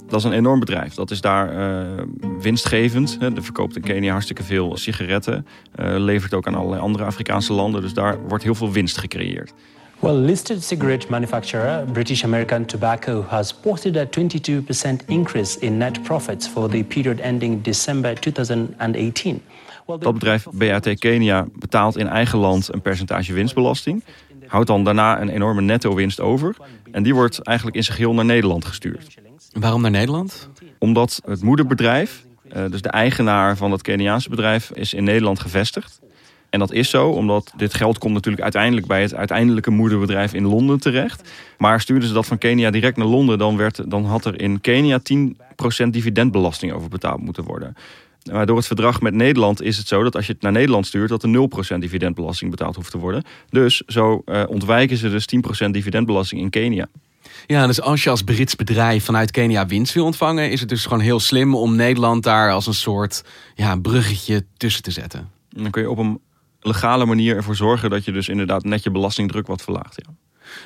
Dat 0.07 0.19
is 0.19 0.25
een 0.25 0.33
enorm 0.33 0.59
bedrijf. 0.59 0.93
Dat 0.93 1.11
is 1.11 1.21
daar 1.21 1.53
uh, 1.53 2.03
winstgevend. 2.39 3.17
Er 3.21 3.43
verkoopt 3.43 3.75
in 3.75 3.81
Kenia 3.81 4.11
hartstikke 4.11 4.43
veel 4.43 4.77
sigaretten. 4.77 5.45
Uh, 5.79 5.95
levert 5.97 6.33
ook 6.33 6.47
aan 6.47 6.55
allerlei 6.55 6.81
andere 6.81 7.03
Afrikaanse 7.03 7.53
landen. 7.53 7.81
Dus 7.81 7.93
daar 7.93 8.27
wordt 8.27 8.43
heel 8.43 8.55
veel 8.55 8.71
winst 8.71 8.97
gecreëerd. 8.97 9.53
Well, 9.99 10.13
listed 10.13 10.63
cigarette 10.63 11.09
manufacturer 11.09 11.85
British 11.85 12.23
American 12.23 12.65
Tobacco 12.65 13.25
has 13.27 13.53
posted 13.53 13.97
a 13.97 14.05
22% 14.05 15.05
increase 15.07 15.59
in 15.59 15.77
net 15.77 16.03
profits 16.03 16.47
for 16.47 16.69
the 16.69 16.83
period 16.83 17.19
ending 17.19 17.61
December 17.61 18.19
2018. 18.19 19.41
Dat 19.85 20.13
bedrijf 20.13 20.45
BAT 20.51 20.93
Kenia 20.99 21.47
betaalt 21.53 21.97
in 21.97 22.07
eigen 22.07 22.39
land 22.39 22.73
een 22.73 22.81
percentage 22.81 23.33
winstbelasting. 23.33 24.03
Houdt 24.47 24.67
dan 24.67 24.83
daarna 24.83 25.21
een 25.21 25.29
enorme 25.29 25.61
netto 25.61 25.95
winst 25.95 26.19
over. 26.19 26.55
En 26.91 27.03
die 27.03 27.13
wordt 27.13 27.39
eigenlijk 27.41 27.77
in 27.77 27.83
zijn 27.83 27.97
geheel 27.97 28.13
naar 28.13 28.25
Nederland 28.25 28.65
gestuurd. 28.65 29.17
Waarom 29.53 29.81
naar 29.81 29.91
Nederland? 29.91 30.49
Omdat 30.79 31.21
het 31.25 31.41
moederbedrijf, 31.41 32.25
dus 32.69 32.81
de 32.81 32.89
eigenaar 32.89 33.57
van 33.57 33.69
dat 33.69 33.81
Keniaanse 33.81 34.29
bedrijf, 34.29 34.71
is 34.71 34.93
in 34.93 35.03
Nederland 35.03 35.39
gevestigd. 35.39 35.99
En 36.49 36.59
dat 36.59 36.71
is 36.71 36.89
zo, 36.89 37.09
omdat 37.09 37.53
dit 37.57 37.73
geld 37.73 37.97
komt 37.97 38.13
natuurlijk 38.13 38.43
uiteindelijk 38.43 38.87
bij 38.87 39.01
het 39.01 39.13
uiteindelijke 39.13 39.71
moederbedrijf 39.71 40.33
in 40.33 40.45
Londen 40.45 40.79
terecht. 40.79 41.29
Maar 41.57 41.81
stuurden 41.81 42.07
ze 42.07 42.13
dat 42.13 42.25
van 42.25 42.37
Kenia 42.37 42.71
direct 42.71 42.97
naar 42.97 43.07
Londen, 43.07 43.37
dan, 43.37 43.57
werd, 43.57 43.91
dan 43.91 44.05
had 44.05 44.25
er 44.25 44.41
in 44.41 44.61
Kenia 44.61 44.99
10% 44.99 45.87
dividendbelasting 45.89 46.71
over 46.71 46.89
betaald 46.89 47.21
moeten 47.21 47.43
worden. 47.43 47.75
Maar 48.31 48.45
door 48.45 48.57
het 48.57 48.67
verdrag 48.67 49.01
met 49.01 49.13
Nederland 49.13 49.61
is 49.61 49.77
het 49.77 49.87
zo 49.87 50.03
dat 50.03 50.15
als 50.15 50.27
je 50.27 50.33
het 50.33 50.41
naar 50.41 50.51
Nederland 50.51 50.87
stuurt, 50.87 51.09
dat 51.09 51.23
er 51.23 51.49
0% 51.75 51.77
dividendbelasting 51.79 52.51
betaald 52.51 52.75
hoeft 52.75 52.91
te 52.91 52.97
worden. 52.97 53.23
Dus 53.49 53.81
zo 53.87 54.21
uh, 54.25 54.43
ontwijken 54.47 54.97
ze 54.97 55.09
dus 55.09 55.25
10% 55.65 55.69
dividendbelasting 55.69 56.41
in 56.41 56.49
Kenia. 56.49 56.87
Ja, 57.47 57.67
dus 57.67 57.81
als 57.81 58.03
je 58.03 58.09
als 58.09 58.23
Brits 58.23 58.55
bedrijf 58.55 59.03
vanuit 59.05 59.31
Kenia 59.31 59.65
winst 59.65 59.93
wil 59.93 60.05
ontvangen, 60.05 60.51
is 60.51 60.59
het 60.59 60.69
dus 60.69 60.83
gewoon 60.83 60.99
heel 60.99 61.19
slim 61.19 61.55
om 61.55 61.75
Nederland 61.75 62.23
daar 62.23 62.51
als 62.51 62.67
een 62.67 62.73
soort 62.73 63.23
ja, 63.55 63.75
bruggetje 63.75 64.45
tussen 64.57 64.83
te 64.83 64.91
zetten. 64.91 65.19
En 65.55 65.61
dan 65.61 65.71
kun 65.71 65.81
je 65.81 65.89
op 65.89 65.97
een 65.97 66.19
legale 66.67 67.05
manier 67.05 67.35
ervoor 67.35 67.55
zorgen 67.55 67.89
dat 67.89 68.05
je 68.05 68.11
dus 68.11 68.29
inderdaad 68.29 68.63
net 68.63 68.83
je 68.83 68.91
belastingdruk 68.91 69.47
wat 69.47 69.61
verlaagt. 69.61 69.95
Ja. 70.05 70.13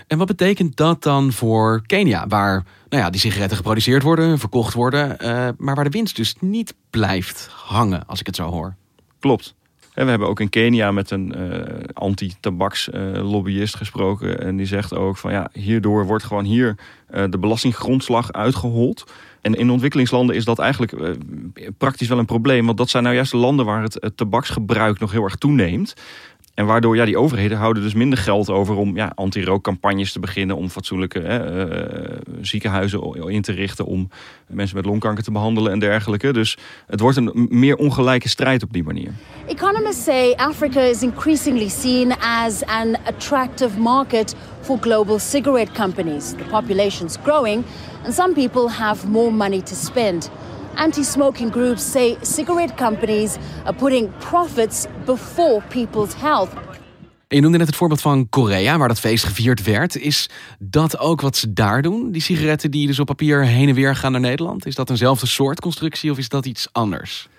En 0.08 0.18
wat 0.18 0.28
betekent 0.28 0.76
dat 0.76 1.04
dan 1.04 1.32
voor 1.32 1.82
Kenia, 1.86 2.28
waar 2.28 2.66
nou 2.90 3.04
ja, 3.04 3.10
die 3.10 3.20
sigaretten 3.20 3.58
geproduceerd 3.58 4.04
worden, 4.04 4.40
verkocht 4.40 4.74
worden, 4.74 5.18
uh, 5.22 5.50
maar 5.58 5.76
waar 5.76 5.84
de 5.84 5.90
winst 5.90 6.16
dus 6.16 6.36
niet 6.40 6.74
blijft 6.90 7.50
hangen, 7.52 8.06
als 8.08 8.20
ik 8.20 8.26
het 8.26 8.36
zo 8.36 8.50
hoor? 8.50 8.76
Klopt. 9.20 9.56
we 9.94 10.04
hebben 10.04 10.28
ook 10.28 10.40
in 10.40 10.50
Kenia 10.50 10.92
met 10.92 11.12
een 11.12 11.34
uh, 11.38 11.64
anti-tabakslobbyist 11.94 13.76
gesproken. 13.76 14.40
En 14.40 14.58
die 14.58 14.66
zegt 14.66 14.94
ook 14.94 15.18
van 15.18 15.32
ja, 15.32 15.50
hierdoor 15.54 16.06
wordt 16.06 16.24
gewoon 16.24 16.46
hier 16.46 16.76
de 17.30 17.40
belastinggrondslag 17.40 18.32
uitgehold. 18.32 19.12
En 19.42 19.54
in 19.54 19.70
ontwikkelingslanden 19.70 20.36
is 20.36 20.46
dat 20.46 20.60
eigenlijk 20.60 20.94
praktisch 21.78 22.08
wel 22.08 22.20
een 22.20 22.26
probleem. 22.26 22.66
Want 22.66 22.78
dat 22.78 22.90
zijn 22.90 23.04
nou 23.04 23.16
juist 23.16 23.32
de 23.32 23.38
landen 23.38 23.66
waar 23.66 23.82
het, 23.82 23.98
het 24.00 24.18
tabaksgebruik 24.18 25.00
nog 25.00 25.12
heel 25.12 25.24
erg 25.24 25.36
toeneemt. 25.36 25.94
En 26.54 26.66
waardoor 26.66 26.96
ja, 26.96 27.06
die 27.06 27.18
overheden 27.18 27.58
houden 27.58 27.84
dus 27.84 27.94
minder 27.94 28.20
geld 28.20 28.50
over 28.50 28.76
om 28.76 28.96
ja, 28.96 29.12
anti-rookcampagnes 29.16 30.12
te 30.12 30.20
beginnen. 30.20 30.56
Om 30.56 30.70
fatsoenlijke 30.70 31.20
hè, 31.20 31.68
uh, 31.68 32.18
ziekenhuizen 32.42 33.30
in 33.30 33.42
te 33.42 33.52
richten. 33.52 33.86
Om 33.86 34.10
mensen 34.48 34.76
met 34.76 34.86
longkanker 34.86 35.24
te 35.24 35.32
behandelen 35.32 35.72
en 35.72 35.80
dergelijke. 35.80 36.34
Dus 36.34 36.58
het 36.88 37.00
wordt 37.00 37.18
een 37.18 37.48
meer 37.50 37.76
ongelijke 37.76 38.30
strijd 38.30 38.64
op 38.64 38.74
die 38.74 38.84
manier. 38.84 39.12
Economists 39.48 40.04
say 40.04 40.34
Africa 40.34 40.82
is 40.82 41.04
increasingly 41.04 41.70
seen 41.70 42.14
as 42.20 42.66
an 42.66 42.98
attractive 43.06 43.80
market 43.80 44.36
for 44.62 44.78
global 44.82 45.20
cigarette 45.20 45.72
companies. 45.72 46.30
The 46.30 46.44
population's 46.50 47.18
growing 47.24 47.64
and 48.04 48.14
some 48.14 48.34
people 48.34 48.70
have 48.70 49.08
more 49.08 49.32
money 49.32 49.62
to 49.62 49.76
spend. 49.76 50.32
Anti-smoking 50.76 51.52
groups 51.52 51.92
say 51.92 52.18
cigarette 52.22 52.76
companies 52.76 53.38
are 53.64 53.76
putting 53.76 54.10
profits 54.18 54.86
before 55.06 55.62
people's 55.70 56.14
health. 56.16 56.50
Je 57.28 57.42
noemde 57.42 57.58
net 57.58 57.68
het 57.68 57.76
voorbeeld 57.76 58.02
van 58.02 58.30
Korea, 58.30 58.78
waar 58.78 58.88
dat 58.88 59.00
feest 59.00 59.24
gevierd 59.24 59.64
werd. 59.64 59.98
Is 59.98 60.30
dat 60.60 61.00
ook 61.00 61.22
wat 61.22 61.38
ze 61.38 61.54
daar 61.54 61.82
doen? 61.82 62.12
Die 62.12 62.22
sigaretten 62.22 62.72
die 62.72 62.88
dus 62.88 63.00
op 63.00 63.06
papier 63.06 63.46
heen 63.46 63.70
en 63.70 63.76
weer 63.76 63.96
gaan 63.96 64.12
naar 64.12 64.22
Nederland? 64.22 64.66
Is 64.66 64.76
dat 64.76 64.90
eenzelfde 64.90 65.28
soort 65.28 65.62
constructie 65.62 66.12
of 66.12 66.18
is 66.18 66.30
dat 66.30 66.46
iets 66.46 66.68
anders? 66.72 67.30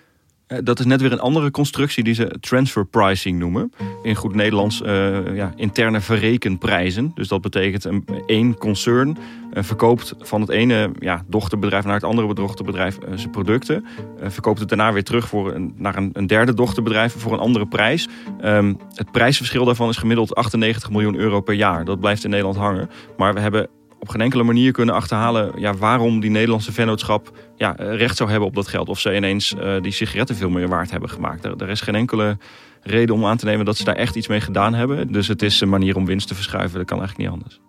Eh, 0.53 0.59
dat 0.63 0.79
is 0.79 0.85
net 0.85 1.01
weer 1.01 1.11
een 1.11 1.19
andere 1.19 1.51
constructie 1.51 2.03
die 2.03 2.13
ze 2.13 2.35
transfer 2.39 2.85
pricing 2.85 3.39
noemen. 3.39 3.71
In 4.03 4.15
goed 4.15 4.35
Nederlands 4.35 4.81
uh, 4.81 5.35
ja, 5.35 5.53
interne 5.55 6.01
verrekenprijzen. 6.01 7.11
Dus 7.15 7.27
dat 7.27 7.41
betekent 7.41 7.83
een 7.83 8.05
één 8.25 8.57
concern 8.57 9.17
uh, 9.53 9.63
verkoopt 9.63 10.15
van 10.19 10.41
het 10.41 10.49
ene 10.49 10.91
ja, 10.99 11.23
dochterbedrijf 11.27 11.85
naar 11.85 11.93
het 11.93 12.03
andere 12.03 12.33
dochterbedrijf 12.33 12.97
uh, 12.97 13.09
zijn 13.15 13.29
producten. 13.29 13.85
verkoopt 14.21 14.59
het 14.59 14.69
daarna 14.69 14.93
weer 14.93 15.03
terug 15.03 15.27
voor 15.27 15.53
een, 15.53 15.73
naar 15.77 15.95
een, 15.95 16.09
een 16.13 16.27
derde 16.27 16.53
dochterbedrijf 16.53 17.13
voor 17.17 17.33
een 17.33 17.39
andere 17.39 17.67
prijs. 17.67 18.07
Um, 18.43 18.77
het 18.93 19.11
prijsverschil 19.11 19.65
daarvan 19.65 19.89
is 19.89 19.97
gemiddeld 19.97 20.35
98 20.35 20.89
miljoen 20.89 21.15
euro 21.15 21.41
per 21.41 21.55
jaar. 21.55 21.85
Dat 21.85 21.99
blijft 21.99 22.23
in 22.23 22.29
Nederland 22.29 22.57
hangen. 22.57 22.89
Maar 23.17 23.33
we 23.33 23.39
hebben 23.39 23.69
op 24.03 24.09
geen 24.09 24.21
enkele 24.21 24.43
manier 24.43 24.71
kunnen 24.71 24.95
achterhalen 24.95 25.51
ja, 25.55 25.73
waarom 25.73 26.19
die 26.19 26.29
Nederlandse 26.29 26.71
vennootschap 26.71 27.37
ja, 27.55 27.75
recht 27.77 28.17
zou 28.17 28.29
hebben 28.29 28.47
op 28.47 28.55
dat 28.55 28.67
geld. 28.67 28.89
Of 28.89 28.99
ze 28.99 29.15
ineens 29.15 29.53
uh, 29.53 29.81
die 29.81 29.91
sigaretten 29.91 30.35
veel 30.35 30.49
meer 30.49 30.67
waard 30.67 30.91
hebben 30.91 31.09
gemaakt. 31.09 31.45
Er, 31.45 31.53
er, 31.57 31.69
is 31.69 31.81
geen 31.81 31.95
enkele 31.95 32.37
reden 32.81 33.15
om 33.15 33.25
aan 33.25 33.37
te 33.37 33.45
nemen 33.45 33.65
dat 33.65 33.77
ze 33.77 33.83
daar 33.83 33.95
echt 33.95 34.15
iets 34.15 34.27
mee 34.27 34.41
gedaan 34.41 34.73
hebben. 34.73 35.11
Dus 35.11 35.27
het 35.27 35.41
is 35.41 35.61
een 35.61 35.69
manier 35.69 35.95
om 35.95 36.05
winst 36.05 36.27
te 36.27 36.35
verschuiven. 36.35 36.77
Dat 36.77 36.87
kan 36.87 36.99
eigenlijk 36.99 37.29
niet 37.29 37.39
anders. 37.39 37.59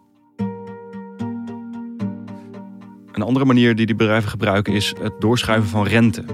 Een 3.12 3.22
andere 3.22 3.44
manier 3.44 3.74
die 3.74 3.86
die 3.86 3.94
bedrijven 3.94 4.30
gebruiken 4.30 4.72
is 4.72 4.94
het 5.02 5.12
doorschuiven 5.18 5.70
van 5.70 5.86
rente. 5.86 6.24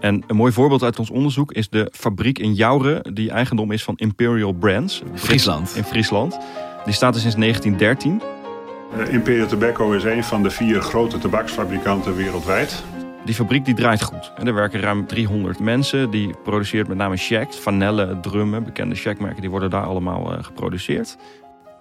En 0.00 0.22
een 0.26 0.36
mooi 0.36 0.52
voorbeeld 0.52 0.82
uit 0.82 0.98
ons 0.98 1.10
onderzoek 1.10 1.52
is 1.52 1.68
de 1.68 1.88
fabriek 1.92 2.38
in 2.38 2.54
Jouren, 2.54 3.14
die 3.14 3.30
eigendom 3.30 3.72
is 3.72 3.84
van 3.84 3.96
Imperial 3.96 4.52
Brands. 4.52 5.02
Friesland. 5.14 5.76
In 5.76 5.84
Friesland. 5.84 6.38
Die 6.84 6.94
staat 6.94 7.14
er 7.14 7.20
sinds 7.20 7.36
1913. 7.36 8.35
Uh, 8.96 9.12
Imperial 9.12 9.46
Tobacco 9.46 9.92
is 9.92 10.04
een 10.04 10.24
van 10.24 10.42
de 10.42 10.50
vier 10.50 10.80
grote 10.80 11.18
tabaksfabrikanten 11.18 12.16
wereldwijd. 12.16 12.84
Die 13.24 13.34
fabriek 13.34 13.64
die 13.64 13.74
draait 13.74 14.02
goed. 14.02 14.32
Er 14.44 14.54
werken 14.54 14.80
ruim 14.80 15.06
300 15.06 15.60
mensen. 15.60 16.10
Die 16.10 16.34
produceert 16.44 16.88
met 16.88 16.96
name 16.96 17.16
shacks, 17.16 17.58
vanellen, 17.58 18.20
drummen. 18.20 18.64
Bekende 18.64 18.94
shackmerken 18.94 19.40
die 19.40 19.50
worden 19.50 19.70
daar 19.70 19.84
allemaal 19.84 20.32
uh, 20.32 20.44
geproduceerd. 20.44 21.16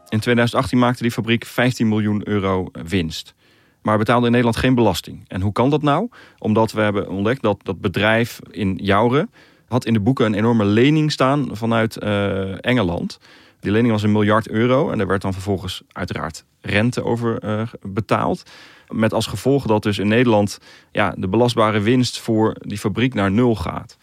In 0.10 0.20
2018 0.20 0.80
maakte 0.80 1.02
die 1.02 1.12
fabriek 1.12 1.46
15 1.46 1.88
miljoen 1.88 2.28
euro 2.28 2.70
winst. 2.72 3.34
Maar 3.82 3.98
betaalde 3.98 4.26
in 4.26 4.32
Nederland 4.32 4.58
geen 4.58 4.76
belasting. 4.76 5.26
En 5.28 5.42
hoe 5.42 5.52
kan 5.52 5.70
dat 5.70 5.82
nou? 5.82 6.10
Omdat 6.38 6.72
we 6.72 6.82
hebben 6.82 7.10
ontdekt 7.10 7.42
dat 7.42 7.60
dat 7.64 7.82
bedrijf 7.82 8.40
in 8.52 8.76
Jouren... 8.76 9.30
had 9.68 9.86
in 9.86 9.94
de 9.94 10.00
boeken 10.00 10.26
een 10.26 10.34
enorme 10.34 10.66
lening 10.66 11.12
staan 11.12 11.50
vanuit 11.52 12.04
uh, 12.04 12.66
Engeland... 12.66 13.20
Die 13.60 13.72
lening 13.72 13.94
was 13.94 14.04
een 14.04 14.12
miljard 14.12 14.50
euro 14.50 14.90
en 14.90 15.00
er 15.00 15.08
werd 15.08 15.22
dan 15.22 15.34
vervolgens 15.34 15.84
uiteraard 15.92 16.46
rente 16.62 17.04
over 17.04 17.44
uh, 17.44 17.62
betaald. 17.82 18.44
Met 18.90 19.14
als 19.14 19.28
gevolg 19.28 19.66
dat 19.66 19.84
dus 19.84 20.00
in 20.00 20.08
Nederland 20.08 20.60
ja, 20.92 21.14
de 21.18 21.28
belastbare 21.28 21.80
winst 21.80 22.20
voor 22.20 22.56
die 22.60 22.78
fabriek 22.78 23.14
naar 23.14 23.32
nul 23.32 23.56
gaat. 23.56 23.98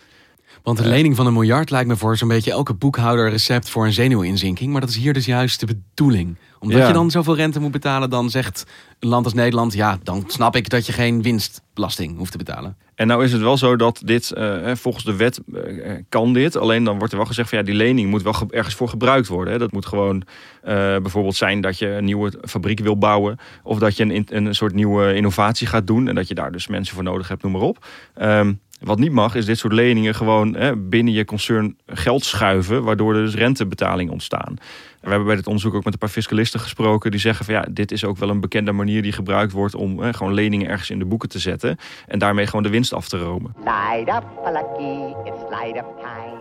Want 0.62 0.78
een 0.78 0.88
lening 0.88 1.16
van 1.16 1.26
een 1.26 1.32
miljard 1.32 1.70
lijkt 1.70 1.88
me 1.88 1.96
voor 1.96 2.16
zo'n 2.16 2.28
beetje 2.28 2.50
elke 2.50 2.74
boekhouder 2.74 3.30
recept 3.30 3.68
voor 3.68 3.84
een 3.84 3.92
zenuwinzinking. 3.92 4.72
Maar 4.72 4.80
dat 4.80 4.90
is 4.90 4.96
hier 4.96 5.12
dus 5.12 5.24
juist 5.24 5.60
de 5.60 5.66
bedoeling. 5.66 6.36
Omdat 6.58 6.86
je 6.86 6.92
dan 6.92 7.10
zoveel 7.10 7.36
rente 7.36 7.60
moet 7.60 7.70
betalen, 7.70 8.10
dan 8.10 8.30
zegt 8.30 8.66
een 8.98 9.08
land 9.08 9.24
als 9.24 9.34
Nederland... 9.34 9.72
ja, 9.72 9.98
dan 10.02 10.24
snap 10.26 10.56
ik 10.56 10.68
dat 10.68 10.86
je 10.86 10.92
geen 10.92 11.22
winstbelasting 11.22 12.16
hoeft 12.16 12.32
te 12.32 12.38
betalen. 12.38 12.76
En 12.94 13.06
nou 13.06 13.24
is 13.24 13.32
het 13.32 13.40
wel 13.40 13.56
zo 13.56 13.76
dat 13.76 14.02
dit, 14.04 14.32
uh, 14.36 14.70
volgens 14.74 15.04
de 15.04 15.16
wet 15.16 15.40
uh, 15.46 15.60
kan 16.08 16.32
dit. 16.32 16.56
Alleen 16.56 16.84
dan 16.84 16.96
wordt 16.96 17.12
er 17.12 17.18
wel 17.18 17.26
gezegd 17.26 17.48
van 17.48 17.58
ja, 17.58 17.64
die 17.64 17.74
lening 17.74 18.10
moet 18.10 18.22
wel 18.22 18.34
ergens 18.50 18.74
voor 18.74 18.88
gebruikt 18.88 19.28
worden. 19.28 19.52
Hè. 19.52 19.58
Dat 19.58 19.72
moet 19.72 19.86
gewoon 19.86 20.16
uh, 20.16 20.72
bijvoorbeeld 20.74 21.36
zijn 21.36 21.60
dat 21.60 21.78
je 21.78 21.88
een 21.88 22.04
nieuwe 22.04 22.32
fabriek 22.44 22.80
wil 22.80 22.98
bouwen. 22.98 23.38
Of 23.62 23.78
dat 23.78 23.96
je 23.96 24.04
een, 24.04 24.26
een 24.28 24.54
soort 24.54 24.74
nieuwe 24.74 25.14
innovatie 25.14 25.66
gaat 25.66 25.86
doen. 25.86 26.08
En 26.08 26.14
dat 26.14 26.28
je 26.28 26.34
daar 26.34 26.52
dus 26.52 26.66
mensen 26.66 26.94
voor 26.94 27.04
nodig 27.04 27.28
hebt, 27.28 27.42
noem 27.42 27.52
maar 27.52 27.60
op. 27.60 27.86
Um, 28.22 28.60
wat 28.84 28.98
niet 28.98 29.12
mag, 29.12 29.34
is 29.34 29.44
dit 29.44 29.58
soort 29.58 29.72
leningen 29.72 30.14
gewoon 30.14 30.54
hè, 30.54 30.76
binnen 30.76 31.12
je 31.12 31.24
concern 31.24 31.76
geld 31.86 32.24
schuiven, 32.24 32.82
waardoor 32.82 33.14
er 33.14 33.24
dus 33.24 33.34
rentebetalingen 33.34 34.12
ontstaan. 34.12 34.56
We 35.00 35.08
hebben 35.08 35.26
bij 35.26 35.36
dit 35.36 35.46
onderzoek 35.46 35.74
ook 35.74 35.84
met 35.84 35.92
een 35.92 35.98
paar 35.98 36.08
fiscalisten 36.08 36.60
gesproken 36.60 37.10
die 37.10 37.20
zeggen 37.20 37.44
van 37.44 37.54
ja, 37.54 37.66
dit 37.70 37.92
is 37.92 38.04
ook 38.04 38.16
wel 38.16 38.28
een 38.28 38.40
bekende 38.40 38.72
manier 38.72 39.02
die 39.02 39.12
gebruikt 39.12 39.52
wordt 39.52 39.74
om 39.74 39.98
hè, 39.98 40.12
gewoon 40.12 40.34
leningen 40.34 40.68
ergens 40.68 40.90
in 40.90 40.98
de 40.98 41.04
boeken 41.04 41.28
te 41.28 41.38
zetten 41.38 41.76
en 42.06 42.18
daarmee 42.18 42.46
gewoon 42.46 42.62
de 42.62 42.68
winst 42.68 42.92
af 42.92 43.08
te 43.08 43.18
romen. 43.18 43.54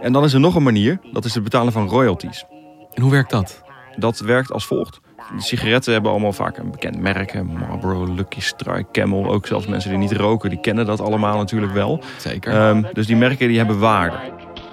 En 0.02 0.14
dan 0.14 0.24
is 0.24 0.34
er 0.34 0.40
nog 0.40 0.56
een 0.56 0.64
manier, 0.64 1.00
dat 1.12 1.26
is 1.26 1.34
het 1.34 1.44
betalen 1.44 1.74
van 1.74 1.88
royalties. 1.88 2.46
En 2.94 3.02
hoe 3.02 3.12
werkt 3.12 3.30
dat? 3.30 3.62
Dat 3.96 4.20
werkt 4.20 4.52
als 4.52 4.66
volgt. 4.66 5.00
De 5.36 5.42
sigaretten 5.42 5.94
hebben 5.94 6.12
allemaal 6.12 6.34
vaak 6.34 6.58
een 6.58 6.72
bekend 6.72 7.00
merk. 7.00 7.44
Marlboro, 7.44 8.14
Lucky 8.14 8.42
Strike, 8.42 8.86
Camel. 8.92 9.32
Ook 9.32 9.48
zelfs 9.48 9.68
mensen 9.68 9.90
die 9.90 10.00
niet 10.00 10.12
roken, 10.12 10.50
die 10.50 10.60
kennen 10.60 10.86
dat 10.86 11.00
allemaal 11.00 11.38
natuurlijk 11.38 11.74
wel. 11.74 12.04
Zeker. 12.18 12.70
Um, 12.70 12.88
dus 12.94 13.08
die 13.08 13.16
merken 13.16 13.48
die 13.48 13.58
hebben 13.58 13.80
waarde. 13.80 14.16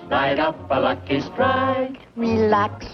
Light 0.09 0.39
up 0.39 0.55
a 0.71 0.81
Lucky 0.81 1.21
Strike. 1.21 1.91
Relax. 2.17 2.87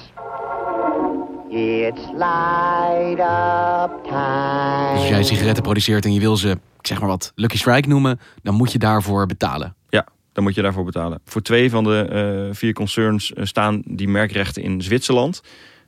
It's 1.51 2.07
light 2.13 3.19
up 3.19 4.05
time. 4.09 4.93
Dus 4.93 4.99
als 4.99 5.09
jij 5.09 5.23
sigaretten 5.23 5.63
produceert 5.63 6.05
en 6.05 6.13
je 6.13 6.21
wil 6.21 6.37
ze, 6.37 6.51
ik 6.51 6.87
zeg 6.87 7.01
maar 7.01 7.09
wat, 7.09 7.33
Lucky 7.35 7.57
Strike 7.57 7.89
noemen... 7.89 8.21
dan 8.43 8.55
moet 8.55 8.73
je 8.73 8.79
daarvoor 8.79 9.27
betalen. 9.27 9.75
Ja, 9.89 10.07
dan 10.33 10.45
moet 10.45 10.55
je 10.55 10.63
daarvoor 10.63 10.85
betalen. 10.85 11.21
Voor 11.25 11.43
twee 11.43 11.71
van 11.71 11.85
de 11.85 12.47
uh, 12.49 12.55
vier 12.55 12.73
concerns 12.73 13.33
staan 13.37 13.83
die 13.85 14.09
merkrechten 14.09 14.63
in 14.63 14.83
Zwitserland... 14.83 15.43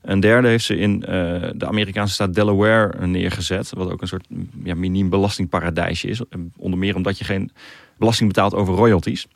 Een 0.07 0.21
derde 0.21 0.49
heeft 0.49 0.65
ze 0.65 0.77
in 0.77 0.95
uh, 1.01 1.07
de 1.55 1.67
Amerikaanse 1.67 2.15
staat 2.15 2.35
Delaware 2.35 3.07
neergezet. 3.07 3.73
Wat 3.75 3.91
ook 3.91 4.03
een 4.03 4.09
soort 4.09 4.27
ja, 4.65 4.75
miniem 4.75 5.09
belastingparadijsje 5.09 6.09
is. 6.09 6.21
Onder 6.57 6.79
meer 6.79 6.95
omdat 6.95 7.19
je 7.19 7.25
geen 7.25 7.51
belasting 7.99 8.29
betaalt 8.29 8.55
over 8.55 8.75
royalties. 8.75 9.27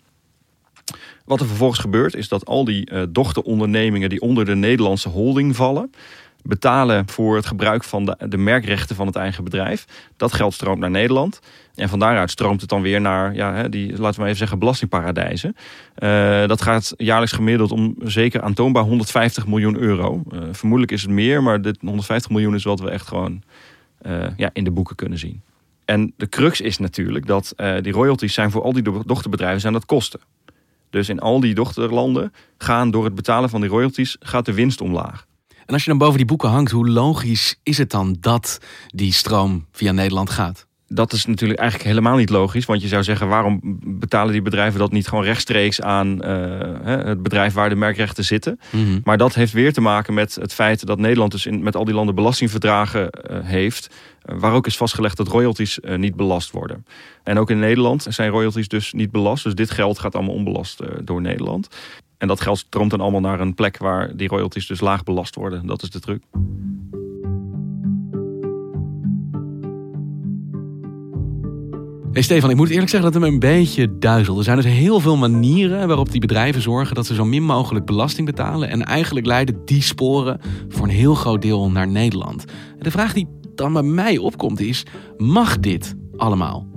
Wat 1.24 1.40
er 1.40 1.46
vervolgens 1.46 1.80
gebeurt 1.80 2.14
is 2.14 2.28
dat 2.28 2.46
al 2.46 2.64
die 2.64 2.90
uh, 2.90 3.02
dochterondernemingen 3.08 4.08
die 4.08 4.20
onder 4.20 4.44
de 4.44 4.54
Nederlandse 4.54 5.08
holding 5.08 5.56
vallen 5.56 5.90
betalen 6.42 7.09
voor 7.09 7.37
het 7.37 7.47
gebruik 7.47 7.85
van 7.85 8.04
de, 8.04 8.16
de, 8.28 8.37
merkrechten 8.37 8.97
van 8.97 9.06
het 9.06 9.16
eigen 9.16 9.44
bedrijf. 9.44 9.85
Dat 10.16 10.32
geld 10.32 10.54
stroomt 10.54 10.78
naar 10.78 10.90
Nederland. 10.90 11.40
En 11.75 11.88
van 11.88 11.99
daaruit 11.99 12.30
stroomt 12.30 12.61
het 12.61 12.70
dan 12.70 12.82
weer 12.82 13.00
naar, 13.00 13.35
ja, 13.35 13.68
die, 13.68 13.99
laten 13.99 14.20
we 14.20 14.26
even 14.26 14.38
zeggen, 14.38 14.59
belastingparadijzen. 14.59 15.56
Uh, 15.99 16.47
dat 16.47 16.62
gaat 16.62 16.94
jaarlijks 16.97 17.32
gemiddeld 17.32 17.73
om 17.73 17.94
zeker 18.04 18.42
aantoonbaar 18.42 18.82
150 18.82 19.47
miljoen 19.47 19.76
euro. 19.76 20.23
Uh, 20.32 20.40
vermoedelijk 20.52 20.92
is 20.92 21.02
het 21.02 21.11
meer, 21.11 21.42
maar 21.42 21.62
dit 21.62 21.78
150 21.80 22.30
miljoen 22.30 22.54
is 22.54 22.64
wat 22.64 22.80
we 22.80 22.90
echt 22.90 23.06
gewoon 23.06 23.42
uh, 24.06 24.26
ja, 24.37 24.50
in 24.52 24.64
de 24.64 24.70
boeken 24.70 24.97
kunnen 24.97 25.18
zien. 25.18 25.42
En 25.85 26.12
de 26.16 26.28
crux 26.28 26.61
is 26.61 26.78
natuurlijk 26.78 27.26
dat 27.26 27.54
die 27.80 27.92
royalties 27.92 28.35
zijn 28.35 28.50
voor 28.50 28.62
al 28.62 28.73
die 28.73 28.82
dochterbedrijven 29.04 29.61
zijn 29.61 29.73
dat 29.73 29.87
kosten. 29.87 30.20
Dus 30.90 31.09
in 31.09 31.20
al 31.20 31.40
die 31.40 31.54
dochterlanden 31.54 32.32
gaan 32.59 32.90
door 32.90 33.04
het 33.04 33.14
betalen 33.14 33.50
van 33.50 33.61
die 33.61 33.70
royalties 33.70 34.16
gaat 34.20 34.44
de 34.44 34.54
winst 34.54 34.80
omlaag. 34.80 35.26
En 35.70 35.76
als 35.76 35.84
je 35.84 35.90
dan 35.90 35.98
boven 35.98 36.16
die 36.16 36.26
boeken 36.26 36.48
hangt, 36.48 36.70
hoe 36.70 36.88
logisch 36.88 37.58
is 37.62 37.78
het 37.78 37.90
dan 37.90 38.16
dat 38.20 38.58
die 38.86 39.12
stroom 39.12 39.66
via 39.72 39.92
Nederland 39.92 40.30
gaat? 40.30 40.66
Dat 40.86 41.12
is 41.12 41.26
natuurlijk 41.26 41.60
eigenlijk 41.60 41.88
helemaal 41.88 42.16
niet 42.16 42.30
logisch. 42.30 42.64
Want 42.64 42.82
je 42.82 42.88
zou 42.88 43.02
zeggen, 43.02 43.28
waarom 43.28 43.60
betalen 43.84 44.32
die 44.32 44.42
bedrijven 44.42 44.78
dat 44.78 44.92
niet 44.92 45.08
gewoon 45.08 45.24
rechtstreeks 45.24 45.80
aan 45.80 46.24
uh, 46.24 47.04
het 47.04 47.22
bedrijf 47.22 47.54
waar 47.54 47.68
de 47.68 47.74
merkrechten 47.74 48.24
zitten? 48.24 48.60
Mm 48.70 48.84
-hmm. 48.84 49.00
Maar 49.04 49.18
dat 49.18 49.34
heeft 49.34 49.52
weer 49.52 49.72
te 49.72 49.80
maken 49.80 50.14
met 50.14 50.34
het 50.34 50.54
feit 50.54 50.86
dat 50.86 50.98
Nederland 50.98 51.32
dus 51.32 51.46
in, 51.46 51.62
met 51.62 51.76
al 51.76 51.84
die 51.84 51.94
landen 51.94 52.14
belastingverdragen 52.14 53.10
uh, 53.30 53.38
heeft. 53.42 53.90
Waar 54.22 54.52
ook 54.52 54.66
is 54.66 54.76
vastgelegd 54.76 55.16
dat 55.16 55.28
royalties 55.28 55.78
niet 55.96 56.16
belast 56.16 56.50
worden. 56.50 56.86
En 57.22 57.38
ook 57.38 57.50
in 57.50 57.58
Nederland 57.58 58.06
zijn 58.08 58.30
royalties 58.30 58.68
dus 58.68 58.92
niet 58.92 59.10
belast. 59.10 59.44
Dus 59.44 59.54
dit 59.54 59.70
geld 59.70 59.98
gaat 59.98 60.14
allemaal 60.14 60.34
onbelast 60.34 60.80
door 61.04 61.20
Nederland. 61.20 61.68
En 62.20 62.28
dat 62.28 62.40
geld 62.40 62.58
stroomt 62.58 62.90
dan 62.90 63.00
allemaal 63.00 63.20
naar 63.20 63.40
een 63.40 63.54
plek 63.54 63.78
waar 63.78 64.16
die 64.16 64.28
royalties 64.28 64.66
dus 64.66 64.80
laag 64.80 65.04
belast 65.04 65.34
worden. 65.34 65.66
Dat 65.66 65.82
is 65.82 65.90
de 65.90 66.00
truc. 66.00 66.22
Hey 72.12 72.22
Stefan, 72.22 72.50
ik 72.50 72.56
moet 72.56 72.70
eerlijk 72.70 72.90
zeggen 72.90 73.12
dat 73.12 73.20
het 73.20 73.30
me 73.30 73.36
een 73.36 73.58
beetje 73.58 73.98
duizelt. 73.98 74.38
Er 74.38 74.44
zijn 74.44 74.56
dus 74.56 74.64
heel 74.64 75.00
veel 75.00 75.16
manieren 75.16 75.88
waarop 75.88 76.10
die 76.10 76.20
bedrijven 76.20 76.62
zorgen 76.62 76.94
dat 76.94 77.06
ze 77.06 77.14
zo 77.14 77.24
min 77.24 77.42
mogelijk 77.42 77.86
belasting 77.86 78.26
betalen. 78.26 78.68
En 78.68 78.82
eigenlijk 78.82 79.26
leiden 79.26 79.64
die 79.64 79.82
sporen 79.82 80.40
voor 80.68 80.84
een 80.84 80.94
heel 80.94 81.14
groot 81.14 81.42
deel 81.42 81.70
naar 81.70 81.88
Nederland. 81.88 82.44
De 82.78 82.90
vraag 82.90 83.12
die 83.12 83.28
dan 83.54 83.72
bij 83.72 83.82
mij 83.82 84.18
opkomt 84.18 84.60
is: 84.60 84.82
mag 85.16 85.60
dit 85.60 85.94
allemaal? 86.16 86.69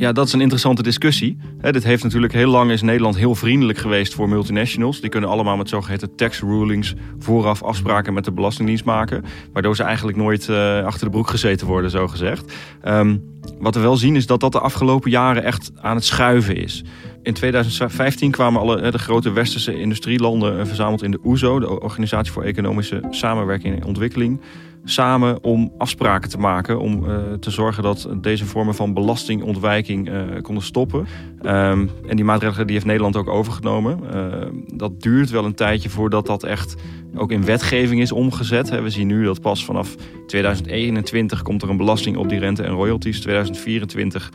Ja, 0.00 0.12
dat 0.12 0.26
is 0.26 0.32
een 0.32 0.40
interessante 0.40 0.82
discussie. 0.82 1.36
dit 1.60 1.84
heeft 1.84 2.02
natuurlijk 2.02 2.32
heel 2.32 2.50
lang 2.50 2.70
is 2.70 2.82
Nederland 2.82 3.16
heel 3.16 3.34
vriendelijk 3.34 3.78
geweest 3.78 4.14
voor 4.14 4.28
multinationals. 4.28 5.00
Die 5.00 5.10
kunnen 5.10 5.30
allemaal 5.30 5.56
met 5.56 5.68
zogeheten 5.68 6.16
tax 6.16 6.40
rulings 6.40 6.94
vooraf 7.18 7.62
afspraken 7.62 8.14
met 8.14 8.24
de 8.24 8.32
Belastingdienst 8.32 8.84
maken. 8.84 9.24
Waardoor 9.52 9.76
ze 9.76 9.82
eigenlijk 9.82 10.16
nooit 10.16 10.48
uh, 10.48 10.84
achter 10.84 11.04
de 11.04 11.10
broek 11.10 11.28
gezeten 11.28 11.66
worden, 11.66 11.90
zo 11.90 12.08
gezegd. 12.08 12.52
Um, 12.84 13.22
wat 13.58 13.74
we 13.74 13.80
wel 13.80 13.96
zien 13.96 14.16
is 14.16 14.26
dat 14.26 14.40
dat 14.40 14.52
de 14.52 14.60
afgelopen 14.60 15.10
jaren 15.10 15.44
echt 15.44 15.72
aan 15.80 15.94
het 15.94 16.04
schuiven 16.04 16.56
is. 16.56 16.84
In 17.22 17.34
2015 17.34 18.30
kwamen 18.30 18.60
alle 18.60 18.90
de 18.90 18.98
grote 18.98 19.30
westerse 19.32 19.80
industrielanden 19.80 20.58
eh, 20.58 20.66
verzameld 20.66 21.02
in 21.02 21.10
de 21.10 21.20
OESO, 21.24 21.56
e 21.56 21.60
de 21.60 21.80
Organisatie 21.80 22.32
voor 22.32 22.42
Economische 22.42 23.02
Samenwerking 23.10 23.76
en 23.76 23.86
Ontwikkeling 23.86 24.40
samen 24.84 25.44
om 25.44 25.72
afspraken 25.78 26.30
te 26.30 26.38
maken. 26.38 26.80
Om 26.80 27.04
uh, 27.04 27.16
te 27.40 27.50
zorgen 27.50 27.82
dat 27.82 28.08
deze 28.16 28.46
vormen 28.46 28.74
van 28.74 28.94
belastingontwijking 28.94 30.08
uh, 30.08 30.22
konden 30.42 30.64
stoppen. 30.64 31.06
Um, 31.42 31.90
en 32.08 32.16
die 32.16 32.24
maatregelen 32.24 32.66
die 32.66 32.74
heeft 32.74 32.86
Nederland 32.86 33.16
ook 33.16 33.28
overgenomen. 33.28 34.00
Uh, 34.14 34.76
dat 34.78 35.02
duurt 35.02 35.30
wel 35.30 35.44
een 35.44 35.54
tijdje 35.54 35.90
voordat 35.90 36.26
dat 36.26 36.42
echt 36.42 36.74
ook 37.14 37.30
in 37.30 37.44
wetgeving 37.44 38.00
is 38.00 38.12
omgezet. 38.12 38.68
We 38.82 38.90
zien 38.90 39.06
nu 39.06 39.24
dat 39.24 39.40
pas 39.40 39.64
vanaf 39.64 39.94
2021 40.26 41.42
komt 41.42 41.62
er 41.62 41.70
een 41.70 41.76
belasting 41.76 42.16
op 42.16 42.28
die 42.28 42.38
rente 42.38 42.62
en 42.62 42.72
royalties. 42.72 43.20
2024 43.20 44.30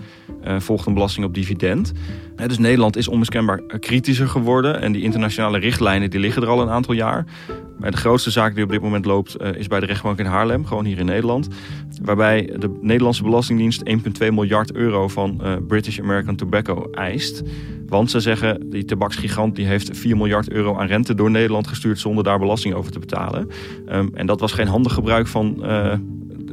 volgt 0.57 0.85
een 0.85 0.93
belasting 0.93 1.25
op 1.25 1.33
dividend. 1.33 1.91
Dus 2.47 2.57
Nederland 2.57 2.97
is 2.97 3.07
onmiskenbaar 3.07 3.61
kritischer 3.79 4.27
geworden. 4.27 4.81
En 4.81 4.91
die 4.91 5.01
internationale 5.01 5.59
richtlijnen 5.59 6.09
die 6.09 6.19
liggen 6.19 6.41
er 6.41 6.47
al 6.47 6.61
een 6.61 6.69
aantal 6.69 6.93
jaar. 6.93 7.25
De 7.79 7.97
grootste 7.97 8.31
zaak 8.31 8.55
die 8.55 8.63
op 8.63 8.69
dit 8.69 8.81
moment 8.81 9.05
loopt 9.05 9.41
is 9.55 9.67
bij 9.67 9.79
de 9.79 9.85
rechtbank 9.85 10.19
in 10.19 10.25
Haarlem, 10.35 10.65
gewoon 10.65 10.85
hier 10.85 10.97
in 10.97 11.05
Nederland. 11.05 11.47
Waarbij 12.01 12.53
de 12.59 12.77
Nederlandse 12.81 13.23
Belastingdienst 13.23 13.83
1,2 13.89 13.93
miljard 14.19 14.73
euro 14.73 15.07
van 15.07 15.39
uh, 15.43 15.53
British 15.67 15.99
American 15.99 16.35
Tobacco 16.35 16.87
eist. 16.91 17.43
Want 17.87 18.11
ze 18.11 18.19
zeggen, 18.19 18.69
die 18.69 18.85
tabaksgigant 18.85 19.55
die 19.55 19.65
heeft 19.65 19.97
4 19.97 20.17
miljard 20.17 20.51
euro 20.51 20.77
aan 20.77 20.87
rente 20.87 21.15
door 21.15 21.31
Nederland 21.31 21.67
gestuurd 21.67 21.99
zonder 21.99 22.23
daar 22.23 22.39
belasting 22.39 22.73
over 22.73 22.91
te 22.91 22.99
betalen. 22.99 23.49
Um, 23.91 24.09
en 24.13 24.25
dat 24.25 24.39
was 24.39 24.51
geen 24.51 24.67
handig 24.67 24.93
gebruik 24.93 25.27
van 25.27 25.55
uh, 25.61 25.93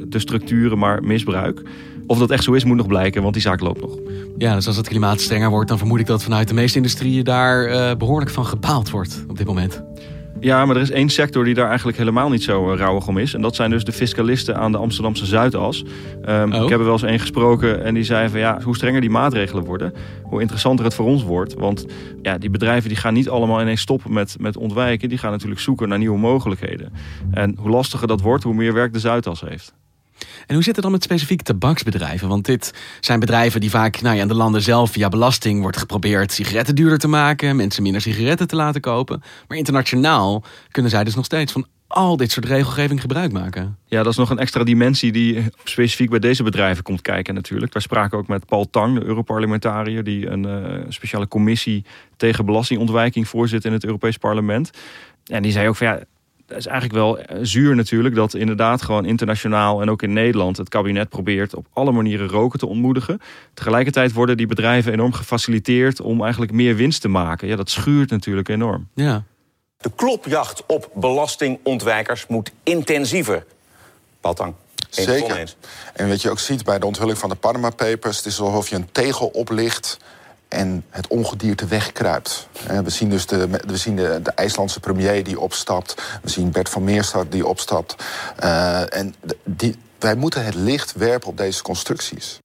de 0.09 0.19
structuren, 0.19 0.79
maar 0.79 1.03
misbruik. 1.03 1.63
Of 2.07 2.19
dat 2.19 2.31
echt 2.31 2.45
zo 2.45 2.53
is, 2.53 2.65
moet 2.65 2.77
nog 2.77 2.87
blijken, 2.87 3.23
want 3.23 3.35
die 3.35 3.43
zaak 3.43 3.61
loopt 3.61 3.81
nog. 3.81 3.99
Ja, 4.39 4.55
dus 4.55 4.67
als 4.67 4.77
het 4.77 4.89
klimaat 4.89 5.21
strenger 5.21 5.51
wordt, 5.51 5.69
dan 5.69 5.79
vermoed 5.79 6.01
ik 6.01 6.07
dat 6.07 6.23
vanuit 6.23 6.49
de 6.49 6.55
meeste 6.55 6.77
industrieën 6.77 7.25
daar 7.25 7.69
uh, 7.69 7.97
behoorlijk 7.97 8.31
van 8.31 8.47
gebaald 8.47 8.91
wordt 8.91 9.25
op 9.29 9.37
dit 9.37 9.47
moment. 9.47 9.83
Ja, 10.43 10.67
maar 10.67 10.77
er 10.77 10.83
is 10.83 10.91
één 10.91 11.09
sector 11.09 11.45
die 11.45 11.55
daar 11.55 11.69
eigenlijk 11.69 11.99
helemaal 11.99 12.31
niet 12.31 12.43
zo 12.43 12.73
uh, 12.73 12.79
rauwig 12.79 13.07
om 13.07 13.19
is. 13.19 13.35
En 13.35 13.43
dat 13.43 13.55
zijn 13.55 13.71
dus 13.71 13.85
de 13.85 13.93
fiscalisten 13.93 14.57
aan 14.57 14.73
de 14.73 14.79
Amsterdamse 14.79 15.27
Zuidas. 15.27 15.85
Um, 16.29 16.53
oh. 16.53 16.63
Ik 16.63 16.69
heb 16.69 16.79
er 16.79 16.85
wel 16.85 16.93
eens 16.93 17.03
één 17.03 17.19
gesproken 17.19 17.85
en 17.85 17.95
die 17.95 18.05
zei 18.05 18.29
van 18.29 18.39
ja, 18.39 18.61
hoe 18.63 18.77
strenger 18.77 19.01
die 19.01 19.11
maatregelen 19.11 19.65
worden, 19.65 19.93
hoe 20.23 20.41
interessanter 20.41 20.85
het 20.85 20.95
voor 20.95 21.07
ons 21.07 21.23
wordt. 21.23 21.55
Want 21.55 21.87
ja, 22.23 22.39
die 22.39 22.51
bedrijven 22.51 22.89
die 22.89 22.99
gaan 22.99 23.15
niet 23.15 23.29
allemaal 23.29 23.61
ineens 23.61 23.81
stoppen 23.81 24.13
met, 24.13 24.37
met 24.41 24.57
ontwijken. 24.57 25.09
Die 25.09 25.19
gaan 25.19 25.31
natuurlijk 25.31 25.61
zoeken 25.61 25.89
naar 25.89 25.99
nieuwe 25.99 26.19
mogelijkheden. 26.19 26.93
En 27.31 27.57
hoe 27.59 27.71
lastiger 27.71 28.07
dat 28.07 28.21
wordt, 28.21 28.45
hoe 28.45 28.55
meer 28.55 28.73
werk 28.73 28.93
de 28.93 28.99
Zuidas 28.99 29.41
heeft. 29.41 29.75
En 30.47 30.55
hoe 30.55 30.65
zit 30.65 30.75
het 30.75 30.85
dan 30.85 30.93
met 30.93 31.03
specifiek 31.03 31.43
tabaksbedrijven? 31.43 32.29
Want 32.29 32.45
dit 32.45 32.75
zijn 33.01 33.21
bedrijven 33.21 33.61
die 33.61 33.71
vaak 33.71 34.01
nou 34.01 34.17
ja, 34.17 34.23
in 34.23 34.29
de 34.29 34.35
landen 34.35 34.63
zelf 34.63 34.91
via 34.91 35.09
belasting 35.09 35.61
wordt 35.61 35.77
geprobeerd 35.77 36.33
sigaretten 36.33 36.75
duurder 36.75 36.99
te 36.99 37.09
maken, 37.09 37.57
mensen 37.57 37.83
minder 37.83 38.01
sigaretten 38.01 38.47
te 38.47 38.57
laten 38.57 38.81
kopen. 38.81 39.23
Maar 39.49 39.59
internationaal 39.59 40.45
kunnen 40.71 40.91
zij 40.91 41.05
dus 41.05 41.15
nog 41.15 41.25
steeds 41.25 41.53
van 41.53 41.67
al 41.93 42.17
dit 42.17 42.31
soort 42.31 42.47
regelgeving 42.47 43.01
gebruik 43.01 43.33
maken. 43.33 43.79
Ja, 43.87 44.03
dat 44.03 44.13
is 44.13 44.19
nog 44.19 44.31
een 44.31 44.39
extra 44.39 44.65
dimensie 44.65 45.13
die 45.13 45.45
specifiek 45.65 46.11
bij 46.11 46.19
deze 46.19 46.43
bedrijven 46.43 46.83
komt 46.83 47.01
kijken 47.01 47.35
natuurlijk. 47.35 47.73
Wij 47.73 47.83
spraken 47.83 48.19
ook 48.19 48.27
met 48.27 48.47
Paul 48.47 48.71
Tang, 48.71 48.99
de 48.99 49.05
Europarlementariër... 49.05 50.05
die 50.05 50.27
een 50.27 50.47
uh, 50.47 50.81
speciale 50.89 51.29
commissie 51.29 51.85
tegen 52.17 52.45
belastingontwijking 52.45 53.29
voorzit 53.29 53.65
in 53.65 53.73
het 53.73 53.85
Europees 53.85 54.17
Parlement. 54.17 54.71
En 55.27 55.43
die 55.43 55.53
zei 55.53 55.69
ook 55.69 55.77
van 55.77 55.87
ja, 55.87 56.01
dat 56.53 56.61
is 56.61 56.67
eigenlijk 56.67 56.99
wel 56.99 57.19
eh, 57.19 57.39
zuur 57.43 57.77
natuurlijk 57.77 58.15
dat 58.15 58.35
inderdaad 58.35 58.83
gewoon 58.83 59.05
internationaal 59.05 59.83
en 59.83 59.91
ook 59.91 60.03
in 60.03 60.13
Nederland 60.13 60.57
het 60.57 60.69
kabinet 60.69 61.09
probeert 61.09 61.55
op 61.55 61.67
alle 61.73 61.93
manieren 61.93 62.29
roken 62.29 62.59
te 62.59 62.67
ontmoedigen. 62.67 63.21
Tegelijkertijd 63.55 64.13
worden 64.13 64.37
die 64.37 64.47
bedrijven 64.47 64.93
enorm 64.93 65.13
gefaciliteerd 65.13 66.01
om 66.01 66.23
eigenlijk 66.23 66.53
meer 66.53 66.77
winst 66.77 67.01
te 67.01 67.09
maken. 67.09 67.49
Ja, 67.49 67.57
dat 67.57 67.71
schuurt 67.71 68.11
natuurlijk 68.11 68.49
enorm. 68.49 68.89
Ja. 68.95 69.25
De 69.77 69.91
klopjacht 69.97 70.63
op 70.67 70.91
belastingontwijkers 70.95 72.27
moet 72.27 72.51
intensiever. 72.63 73.45
Baltang. 74.21 74.55
Zeker. 74.89 75.55
En 75.95 76.09
wat 76.09 76.23
je 76.23 76.31
ook 76.31 76.39
ziet 76.39 76.65
bij 76.65 76.79
de 76.79 76.87
onthulling 76.87 77.19
van 77.19 77.29
de 77.29 77.35
Panama 77.35 77.71
Papers... 77.71 78.17
het 78.17 78.27
is 78.27 78.41
alsof 78.41 78.69
je 78.69 78.77
een 78.77 78.93
tegel 78.93 79.27
oplicht 79.27 79.99
en 80.53 80.85
het 80.91 81.07
ongedierte 81.07 81.67
wegkruipt. 81.67 82.49
We 82.85 82.91
zien 82.91 83.11
dus 83.11 83.27
de, 83.27 83.49
we 83.67 83.77
zien 83.77 83.97
de, 83.97 84.21
de 84.23 84.31
IJslandse 84.31 84.81
premier 84.81 85.25
die 85.25 85.41
opstapt. 85.41 86.03
We 86.23 86.31
zien 86.31 86.51
Bert 86.51 86.69
van 86.69 86.85
Meerstad 86.85 87.33
die 87.33 87.47
opstapt. 87.47 88.05
Uh, 88.45 88.97
en 88.97 89.15
die, 89.45 89.77
wij 89.99 90.15
moeten 90.15 90.45
het 90.45 90.55
licht 90.55 90.93
werpen 90.93 91.29
op 91.29 91.37
deze 91.37 91.63
constructies. 91.63 92.39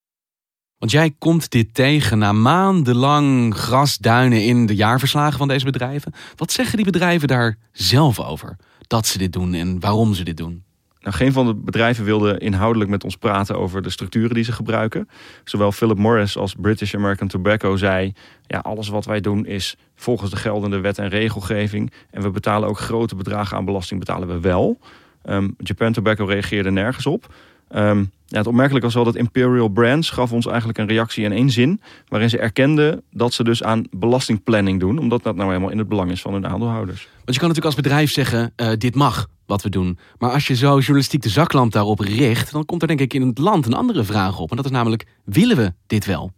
Want 0.78 0.92
jij 0.92 1.16
komt 1.20 1.52
dit 1.52 1.74
tegen 1.74 2.18
na 2.18 2.32
maandenlang 2.32 3.56
grasduinen 3.56 4.44
in 4.44 4.66
de 4.66 4.76
jaarverslagen 4.76 5.38
van 5.38 5.48
deze 5.48 5.66
bedrijven. 5.66 6.14
Wat 6.36 6.52
zeggen 6.52 6.76
die 6.76 6.86
bedrijven 6.86 7.28
daar 7.28 7.58
zelf 7.72 8.20
over? 8.20 8.56
Dat 8.88 9.06
ze 9.06 9.18
dit 9.18 9.34
doen 9.34 9.54
en 9.54 9.80
waarom 9.80 10.14
ze 10.14 10.24
dit 10.24 10.38
doen? 10.38 10.67
Nou, 11.02 11.16
geen 11.16 11.32
van 11.32 11.46
de 11.46 11.56
bedrijven 11.56 12.06
wilde 12.06 12.38
inhoudelijk 12.38 12.90
met 12.90 13.04
ons 13.04 13.18
praten 13.18 13.58
over 13.58 13.82
de 13.82 13.90
structuren 13.90 14.34
die 14.34 14.44
ze 14.44 14.52
gebruiken. 14.52 15.10
Zowel 15.44 15.72
Philip 15.72 15.98
Morris 15.98 16.38
als 16.38 16.56
British 16.56 16.96
American 16.96 17.28
Tobacco 17.28 17.76
zei: 17.76 18.14
ja, 18.48 18.60
alles 18.60 18.88
wat 18.88 19.06
wij 19.06 19.20
doen 19.20 19.46
is 19.46 19.76
volgens 19.96 20.32
de 20.32 20.38
geldende 20.38 20.80
wet 20.80 20.98
en 20.98 21.10
regelgeving. 21.10 21.92
En 22.12 22.22
we 22.22 22.30
betalen 22.30 22.70
ook 22.70 22.80
grote 22.80 23.16
bedragen 23.16 23.58
aan 23.58 23.66
belasting, 23.66 24.00
betalen 24.00 24.28
we 24.28 24.40
wel. 24.40 24.80
Um, 25.26 25.56
Japan 25.58 25.94
Tobacco 25.94 26.26
reageerde 26.26 26.72
nergens 26.72 27.06
op. 27.06 27.34
Um, 27.76 28.12
ja, 28.30 28.38
het 28.38 28.48
opmerkelijk 28.48 28.86
was 28.86 28.94
wel 28.94 29.04
dat 29.04 29.16
Imperial 29.16 29.68
Brands 29.68 30.10
gaf 30.10 30.32
ons 30.32 30.46
eigenlijk 30.46 30.78
een 30.78 30.88
reactie 30.88 31.24
in 31.24 31.32
één 31.32 31.50
zin. 31.50 31.82
Waarin 32.08 32.30
ze 32.30 32.38
erkenden 32.38 33.04
dat 33.12 33.34
ze 33.34 33.44
dus 33.44 33.64
aan 33.64 33.84
belastingplanning 33.92 34.80
doen. 34.80 34.98
Omdat 34.98 35.24
dat 35.24 35.36
nou 35.36 35.48
helemaal 35.48 35.70
in 35.70 35.78
het 35.78 35.88
belang 35.88 36.12
is 36.12 36.22
van 36.22 36.34
hun 36.34 36.48
aandeelhouders. 36.48 37.08
Want 37.16 37.34
je 37.34 37.40
kan 37.40 37.48
natuurlijk 37.48 37.66
als 37.66 37.76
bedrijf 37.76 38.12
zeggen, 38.12 38.54
uh, 38.56 38.72
dit 38.78 38.96
mag 38.96 39.28
wat 39.46 39.64
we 39.64 39.70
doen. 39.70 39.98
Maar 40.18 40.32
als 40.32 40.48
je 40.48 40.56
zo 40.56 40.78
journalistiek 40.78 41.22
de 41.22 41.30
zaklamp 41.30 41.72
daarop 41.72 42.00
richt... 42.00 42.52
dan 42.52 42.66
komt 42.66 42.82
er 42.82 42.88
denk 42.88 43.00
ik 43.00 43.14
in 43.14 43.28
het 43.28 43.38
land 43.38 43.66
een 43.66 43.74
andere 43.74 44.04
vraag 44.04 44.40
op. 44.40 44.50
En 44.50 44.56
dat 44.56 44.66
is 44.66 44.72
namelijk, 44.72 45.06
willen 45.24 45.58
we 45.58 45.74
dit 45.88 46.06
wel? 46.06 46.32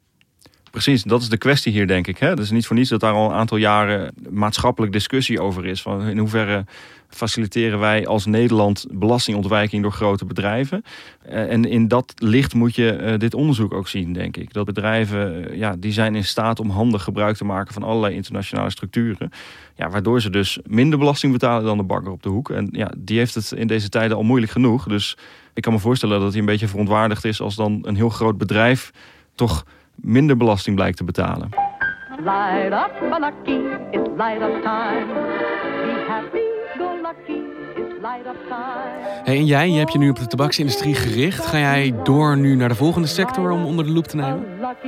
Precies, 0.71 1.03
dat 1.03 1.21
is 1.21 1.29
de 1.29 1.37
kwestie 1.37 1.71
hier, 1.71 1.87
denk 1.87 2.07
ik. 2.07 2.17
Hè? 2.17 2.29
Het 2.29 2.39
is 2.39 2.51
niet 2.51 2.67
voor 2.67 2.75
niets 2.75 2.89
dat 2.89 2.99
daar 2.99 3.13
al 3.13 3.29
een 3.29 3.35
aantal 3.35 3.57
jaren 3.57 4.13
maatschappelijk 4.29 4.91
discussie 4.93 5.41
over 5.41 5.65
is. 5.65 5.81
Van 5.81 6.07
in 6.07 6.17
hoeverre 6.17 6.65
faciliteren 7.09 7.79
wij 7.79 8.07
als 8.07 8.25
Nederland 8.25 8.85
belastingontwijking 8.91 9.81
door 9.81 9.91
grote 9.91 10.25
bedrijven. 10.25 10.83
Eh, 11.21 11.51
en 11.51 11.65
in 11.65 11.87
dat 11.87 12.13
licht 12.15 12.53
moet 12.53 12.75
je 12.75 12.91
eh, 12.91 13.17
dit 13.17 13.33
onderzoek 13.33 13.73
ook 13.73 13.87
zien, 13.87 14.13
denk 14.13 14.37
ik. 14.37 14.53
Dat 14.53 14.65
bedrijven, 14.65 15.49
eh, 15.49 15.57
ja, 15.57 15.75
die 15.77 15.91
zijn 15.91 16.15
in 16.15 16.25
staat 16.25 16.59
om 16.59 16.69
handig 16.69 17.03
gebruik 17.03 17.35
te 17.35 17.45
maken 17.45 17.73
van 17.73 17.83
allerlei 17.83 18.15
internationale 18.15 18.69
structuren. 18.69 19.29
Ja, 19.75 19.89
waardoor 19.89 20.21
ze 20.21 20.29
dus 20.29 20.59
minder 20.65 20.99
belasting 20.99 21.31
betalen 21.31 21.63
dan 21.63 21.77
de 21.77 21.83
bakker 21.83 22.11
op 22.11 22.23
de 22.23 22.29
hoek. 22.29 22.49
En 22.49 22.69
ja, 22.71 22.91
die 22.97 23.17
heeft 23.17 23.35
het 23.35 23.51
in 23.51 23.67
deze 23.67 23.89
tijden 23.89 24.17
al 24.17 24.23
moeilijk 24.23 24.51
genoeg. 24.51 24.87
Dus 24.87 25.17
ik 25.53 25.61
kan 25.61 25.73
me 25.73 25.79
voorstellen 25.79 26.19
dat 26.19 26.31
hij 26.31 26.39
een 26.39 26.45
beetje 26.45 26.67
verontwaardigd 26.67 27.25
is 27.25 27.41
als 27.41 27.55
dan 27.55 27.79
een 27.81 27.95
heel 27.95 28.09
groot 28.09 28.37
bedrijf 28.37 28.91
toch 29.35 29.65
minder 30.01 30.37
belasting 30.37 30.75
blijkt 30.75 30.97
te 30.97 31.03
betalen. 31.03 31.49
Light 32.23 32.73
up, 32.73 33.19
lucky, 33.19 33.59
it's 33.91 34.09
light 34.17 34.41
up 34.41 34.63
time. 34.63 35.07
Be 35.85 36.05
happy, 36.07 36.45
go 36.77 37.01
lucky. 37.01 37.49
Hey, 39.23 39.37
en 39.37 39.45
jij, 39.45 39.69
je 39.69 39.77
hebt 39.77 39.91
je 39.91 39.97
nu 39.97 40.09
op 40.09 40.19
de 40.19 40.27
tabaksindustrie 40.27 40.95
gericht. 40.95 41.45
Ga 41.45 41.57
jij 41.57 41.93
door 42.03 42.37
nu 42.37 42.55
naar 42.55 42.69
de 42.69 42.75
volgende 42.75 43.07
sector 43.07 43.51
om 43.51 43.65
onder 43.65 43.85
de 43.85 43.91
loep 43.91 44.07
te 44.07 44.15
nemen? 44.15 44.45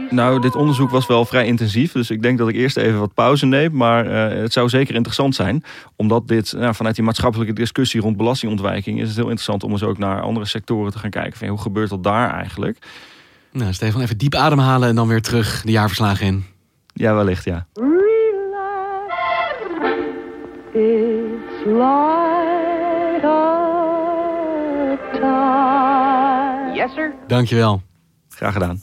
Nou, 0.09 0.41
dit 0.41 0.55
onderzoek 0.55 0.89
was 0.89 1.07
wel 1.07 1.25
vrij 1.25 1.45
intensief. 1.45 1.91
Dus 1.91 2.09
ik 2.09 2.21
denk 2.21 2.37
dat 2.37 2.47
ik 2.47 2.55
eerst 2.55 2.77
even 2.77 2.99
wat 2.99 3.13
pauze 3.13 3.45
neem. 3.45 3.75
Maar 3.75 4.05
uh, 4.05 4.41
het 4.41 4.53
zou 4.53 4.69
zeker 4.69 4.95
interessant 4.95 5.35
zijn. 5.35 5.63
Omdat 5.95 6.27
dit, 6.27 6.53
nou, 6.57 6.75
vanuit 6.75 6.95
die 6.95 7.03
maatschappelijke 7.03 7.53
discussie 7.53 8.01
rond 8.01 8.17
belastingontwijking... 8.17 8.99
is 8.99 9.07
het 9.07 9.15
heel 9.15 9.25
interessant 9.25 9.63
om 9.63 9.71
eens 9.71 9.83
ook 9.83 9.97
naar 9.97 10.21
andere 10.21 10.45
sectoren 10.45 10.91
te 10.91 10.99
gaan 10.99 11.09
kijken. 11.09 11.37
Van, 11.37 11.47
hoe 11.47 11.61
gebeurt 11.61 11.89
dat 11.89 12.03
daar 12.03 12.33
eigenlijk? 12.33 12.77
Nou, 13.51 13.73
Stefan, 13.73 14.01
even 14.01 14.17
diep 14.17 14.35
ademhalen 14.35 14.89
en 14.89 14.95
dan 14.95 15.07
weer 15.07 15.21
terug 15.21 15.61
de 15.61 15.71
jaarverslagen 15.71 16.25
in. 16.25 16.45
Ja, 16.93 17.13
wellicht, 17.13 17.43
ja. 17.43 17.67
light 21.65 23.23
of 23.23 24.99
time. 25.19 26.75
Yes, 26.75 26.93
sir. 26.93 27.13
Dankjewel. 27.27 27.81
Graag 28.29 28.53
gedaan. 28.53 28.81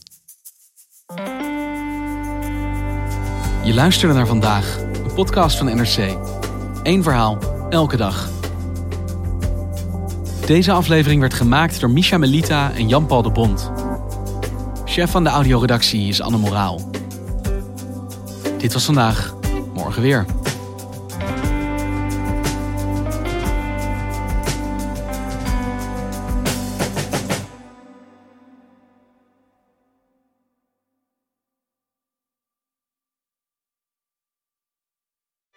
Je 3.64 3.74
luisterde 3.74 4.14
naar 4.14 4.26
vandaag, 4.26 4.78
een 4.78 5.14
podcast 5.14 5.59
van 5.59 5.66
NRC. 5.66 6.16
Eén 6.83 7.02
verhaal, 7.02 7.38
elke 7.70 7.96
dag. 7.96 8.28
Deze 10.46 10.72
aflevering 10.72 11.20
werd 11.20 11.35
gemaakt 11.35 11.81
door 11.81 11.90
Misha 11.90 12.18
Melita 12.18 12.72
en 12.72 12.88
Jan-Paul 12.88 13.22
de 13.22 13.31
Bond. 13.31 13.70
Chef 14.88 15.11
van 15.11 15.24
de 15.24 15.31
audioredactie 15.31 16.09
is 16.09 16.20
Anne 16.20 16.38
Moraal. 16.38 16.90
Dit 18.59 18.72
was 18.72 18.85
vandaag, 18.85 19.35
morgen 19.74 20.03
weer. 20.03 20.27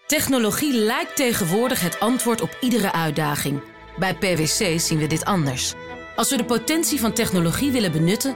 Technologie 0.07 0.73
lijkt 0.73 1.15
tegenwoordig 1.15 1.81
het 1.81 1.99
antwoord 1.99 2.41
op 2.41 2.57
iedere 2.61 2.91
uitdaging. 2.91 3.61
Bij 3.97 4.15
PwC 4.15 4.79
zien 4.79 4.97
we 4.97 5.07
dit 5.07 5.25
anders. 5.25 5.73
Als 6.15 6.29
we 6.29 6.37
de 6.37 6.45
potentie 6.45 6.99
van 6.99 7.13
technologie 7.13 7.71
willen 7.71 7.91
benutten, 7.91 8.35